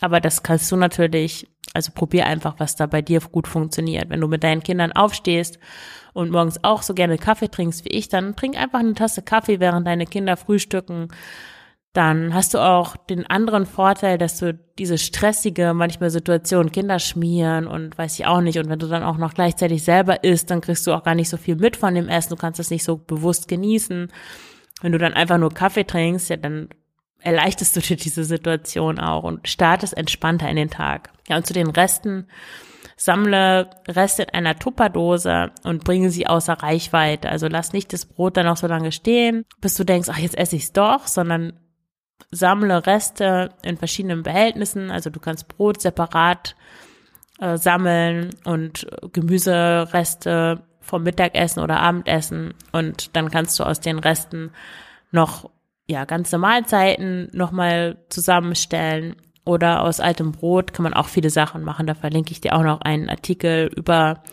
Aber 0.04 0.20
das 0.20 0.44
kannst 0.44 0.70
du 0.70 0.76
natürlich, 0.76 1.48
also 1.74 1.94
probier 1.96 2.26
einfach, 2.26 2.56
was 2.58 2.76
da 2.76 2.88
bei 2.88 3.02
dir 3.02 3.22
gut 3.22 3.48
funktioniert. 3.48 4.10
Wenn 4.10 4.20
du 4.20 4.28
mit 4.28 4.44
deinen 4.44 4.62
Kindern 4.62 4.92
aufstehst 4.92 5.60
und 6.12 6.30
morgens 6.30 6.62
auch 6.62 6.82
so 6.82 6.94
gerne 6.94 7.18
Kaffee 7.18 7.48
trinkst 7.48 7.86
wie 7.86 7.92
ich, 7.92 8.10
dann 8.10 8.36
trink 8.36 8.58
einfach 8.58 8.80
eine 8.80 8.96
Tasse 8.96 9.22
Kaffee, 9.22 9.62
während 9.62 9.88
deine 9.88 10.06
Kinder 10.06 10.36
frühstücken. 10.36 11.08
Dann 11.94 12.34
hast 12.34 12.54
du 12.54 12.58
auch 12.58 12.98
den 12.98 13.26
anderen 13.28 13.66
Vorteil, 13.66 14.18
dass 14.18 14.40
du 14.40 14.60
diese 14.78 14.98
stressige, 14.98 15.74
manchmal 15.74 16.10
Situation, 16.10 16.74
Kinder 16.74 17.00
schmieren 17.00 17.66
und 17.66 17.98
weiß 17.98 18.20
ich 18.20 18.26
auch 18.26 18.42
nicht. 18.42 18.58
Und 18.58 18.68
wenn 18.68 18.80
du 18.80 18.88
dann 18.88 19.04
auch 19.04 19.18
noch 19.18 19.34
gleichzeitig 19.34 19.84
selber 19.84 20.26
isst, 20.26 20.52
dann 20.52 20.60
kriegst 20.60 20.86
du 20.86 20.92
auch 20.92 21.04
gar 21.04 21.16
nicht 21.16 21.30
so 21.30 21.38
viel 21.38 21.56
mit 21.56 21.78
von 21.78 21.96
dem 21.96 22.10
Essen. 22.10 22.32
Du 22.32 22.36
kannst 22.36 22.60
es 22.60 22.72
nicht 22.72 22.84
so 22.84 22.98
bewusst 22.98 23.48
genießen. 23.48 24.12
Wenn 24.82 24.92
du 24.92 24.98
dann 24.98 25.14
einfach 25.14 25.38
nur 25.38 25.54
Kaffee 25.54 25.86
trinkst, 25.86 26.30
ja, 26.30 26.36
dann 26.36 26.68
erleichterst 27.24 27.76
du 27.76 27.80
dir 27.80 27.98
diese 27.98 28.24
Situation 28.24 29.00
auch 29.00 29.24
und 29.24 29.48
startest 29.48 29.96
entspannter 29.98 30.50
in 30.50 30.56
den 30.56 30.70
Tag. 30.70 31.12
Ja, 31.28 31.38
und 31.38 31.48
zu 31.48 31.54
den 31.54 31.70
Resten, 31.70 32.28
sammle 32.96 33.70
Reste 33.88 34.24
in 34.24 34.30
einer 34.30 34.60
Tupperdose 34.60 35.52
und 35.64 35.84
bringe 35.84 36.10
sie 36.10 36.28
außer 36.28 36.54
Reichweite. 36.54 37.30
Also 37.30 37.48
lass 37.48 37.74
nicht 37.74 37.94
das 37.94 38.06
Brot 38.06 38.38
dann 38.38 38.46
noch 38.46 38.58
so 38.58 38.68
lange 38.68 38.92
stehen, 38.92 39.46
bis 39.62 39.76
du 39.76 39.84
denkst, 39.84 40.10
ach, 40.12 40.20
jetzt 40.20 40.38
esse 40.38 40.56
ich 40.56 40.64
es 40.64 40.74
doch, 40.74 41.08
sondern 41.08 41.54
sammle 42.32 42.86
Reste 42.86 43.50
in 43.64 43.78
verschiedenen 43.78 44.24
Behältnissen. 44.24 44.92
Also 44.92 45.10
du 45.10 45.20
kannst 45.20 45.48
Brot 45.48 45.82
separat 45.82 46.56
äh, 47.40 47.58
sammeln 47.58 48.30
und 48.46 48.88
Gemüsereste 49.12 50.64
vom 50.82 51.04
Mittagessen 51.04 51.62
oder 51.62 51.80
Abendessen 51.80 52.54
und 52.72 53.16
dann 53.16 53.32
kannst 53.32 53.58
du 53.60 53.64
aus 53.64 53.80
den 53.80 54.00
Resten 54.00 54.52
noch 55.12 55.50
ja, 55.88 56.06
ganze 56.06 56.38
Mahlzeiten 56.38 57.30
nochmal 57.34 57.98
zusammenstellen 58.10 59.16
oder 59.46 59.82
aus 59.82 60.00
altem 60.00 60.32
Brot 60.32 60.74
kann 60.74 60.84
man 60.84 60.94
auch 60.94 61.08
viele 61.08 61.30
Sachen 61.30 61.64
machen. 61.64 61.88
Da 61.88 61.96
verlinke 61.96 62.32
ich 62.32 62.42
dir 62.42 62.56
auch 62.56 62.64
noch 62.64 62.82
einen 62.82 63.10
Artikel 63.10 63.70
über 63.76 64.24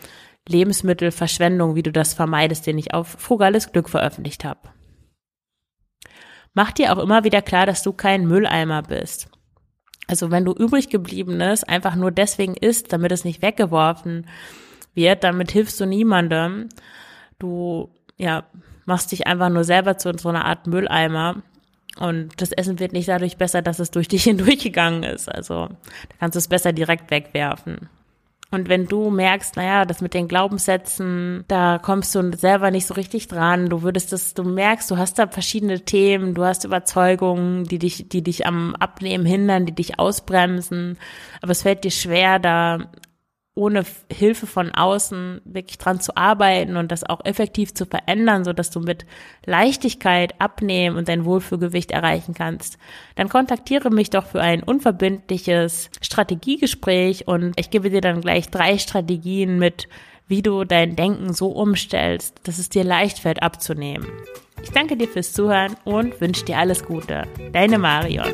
Lebensmittelverschwendung, 0.47 1.75
wie 1.75 1.83
du 1.83 1.91
das 1.91 2.13
vermeidest, 2.13 2.65
den 2.65 2.77
ich 2.77 2.93
auf 2.93 3.07
Frugales 3.07 3.71
Glück 3.71 3.89
veröffentlicht 3.89 4.45
habe. 4.45 4.69
Mach 6.53 6.71
dir 6.71 6.93
auch 6.93 7.01
immer 7.01 7.23
wieder 7.23 7.41
klar, 7.41 7.65
dass 7.65 7.83
du 7.83 7.93
kein 7.93 8.27
Mülleimer 8.27 8.81
bist. 8.83 9.29
Also 10.07 10.31
wenn 10.31 10.43
du 10.43 10.51
übrig 10.53 10.89
gebliebenes 10.89 11.63
einfach 11.63 11.95
nur 11.95 12.11
deswegen 12.11 12.55
isst, 12.55 12.91
damit 12.91 13.11
es 13.11 13.23
nicht 13.23 13.41
weggeworfen 13.41 14.27
wird, 14.93 15.23
damit 15.23 15.51
hilfst 15.51 15.79
du 15.79 15.85
niemandem. 15.85 16.69
Du, 17.39 17.93
ja, 18.17 18.45
machst 18.85 19.11
dich 19.11 19.27
einfach 19.27 19.49
nur 19.49 19.63
selber 19.63 19.97
zu 19.97 20.11
so 20.17 20.29
einer 20.29 20.45
Art 20.45 20.67
Mülleimer. 20.67 21.37
Und 21.97 22.41
das 22.41 22.51
Essen 22.51 22.79
wird 22.79 22.93
nicht 22.93 23.09
dadurch 23.09 23.37
besser, 23.37 23.61
dass 23.61 23.79
es 23.79 23.91
durch 23.91 24.07
dich 24.07 24.23
hindurchgegangen 24.25 25.03
ist. 25.03 25.29
Also 25.29 25.67
da 25.67 26.15
kannst 26.19 26.35
du 26.35 26.39
es 26.39 26.47
besser 26.47 26.73
direkt 26.73 27.11
wegwerfen. 27.11 27.89
Und 28.53 28.67
wenn 28.67 28.85
du 28.85 29.09
merkst, 29.09 29.55
naja, 29.55 29.85
das 29.85 30.01
mit 30.01 30.13
den 30.13 30.27
Glaubenssätzen, 30.27 31.45
da 31.47 31.79
kommst 31.81 32.13
du 32.13 32.35
selber 32.35 32.69
nicht 32.69 32.85
so 32.85 32.93
richtig 32.95 33.29
dran, 33.29 33.69
du 33.69 33.81
würdest 33.81 34.11
das, 34.11 34.33
du 34.33 34.43
merkst, 34.43 34.91
du 34.91 34.97
hast 34.97 35.17
da 35.19 35.27
verschiedene 35.27 35.79
Themen, 35.85 36.33
du 36.33 36.43
hast 36.43 36.65
Überzeugungen, 36.65 37.63
die 37.63 37.79
dich, 37.79 38.09
die 38.09 38.21
dich 38.21 38.45
am 38.45 38.75
Abnehmen 38.75 39.25
hindern, 39.25 39.65
die 39.65 39.71
dich 39.71 39.99
ausbremsen, 39.99 40.97
aber 41.41 41.53
es 41.53 41.61
fällt 41.61 41.85
dir 41.85 41.91
schwer, 41.91 42.39
da 42.39 42.89
ohne 43.53 43.83
Hilfe 44.11 44.47
von 44.47 44.73
außen 44.73 45.41
wirklich 45.43 45.77
dran 45.77 45.99
zu 45.99 46.15
arbeiten 46.15 46.77
und 46.77 46.91
das 46.91 47.03
auch 47.03 47.25
effektiv 47.25 47.73
zu 47.73 47.85
verändern, 47.85 48.45
so 48.45 48.53
dass 48.53 48.71
du 48.71 48.79
mit 48.79 49.05
Leichtigkeit 49.45 50.39
abnehmen 50.39 50.95
und 50.95 51.09
dein 51.09 51.25
Wohlfühlgewicht 51.25 51.91
erreichen 51.91 52.33
kannst, 52.33 52.77
dann 53.15 53.27
kontaktiere 53.27 53.89
mich 53.89 54.09
doch 54.09 54.25
für 54.25 54.41
ein 54.41 54.63
unverbindliches 54.63 55.89
Strategiegespräch 56.01 57.27
und 57.27 57.59
ich 57.59 57.69
gebe 57.69 57.89
dir 57.89 58.01
dann 58.01 58.21
gleich 58.21 58.49
drei 58.49 58.77
Strategien 58.77 59.59
mit, 59.59 59.89
wie 60.27 60.41
du 60.41 60.63
dein 60.63 60.95
Denken 60.95 61.33
so 61.33 61.47
umstellst, 61.49 62.39
dass 62.43 62.57
es 62.57 62.69
dir 62.69 62.85
leicht 62.85 63.19
fällt 63.19 63.43
abzunehmen. 63.43 64.07
Ich 64.63 64.71
danke 64.71 64.95
dir 64.95 65.09
fürs 65.09 65.33
Zuhören 65.33 65.75
und 65.83 66.21
wünsche 66.21 66.45
dir 66.45 66.57
alles 66.57 66.85
Gute. 66.85 67.23
Deine 67.51 67.77
Marion. 67.77 68.31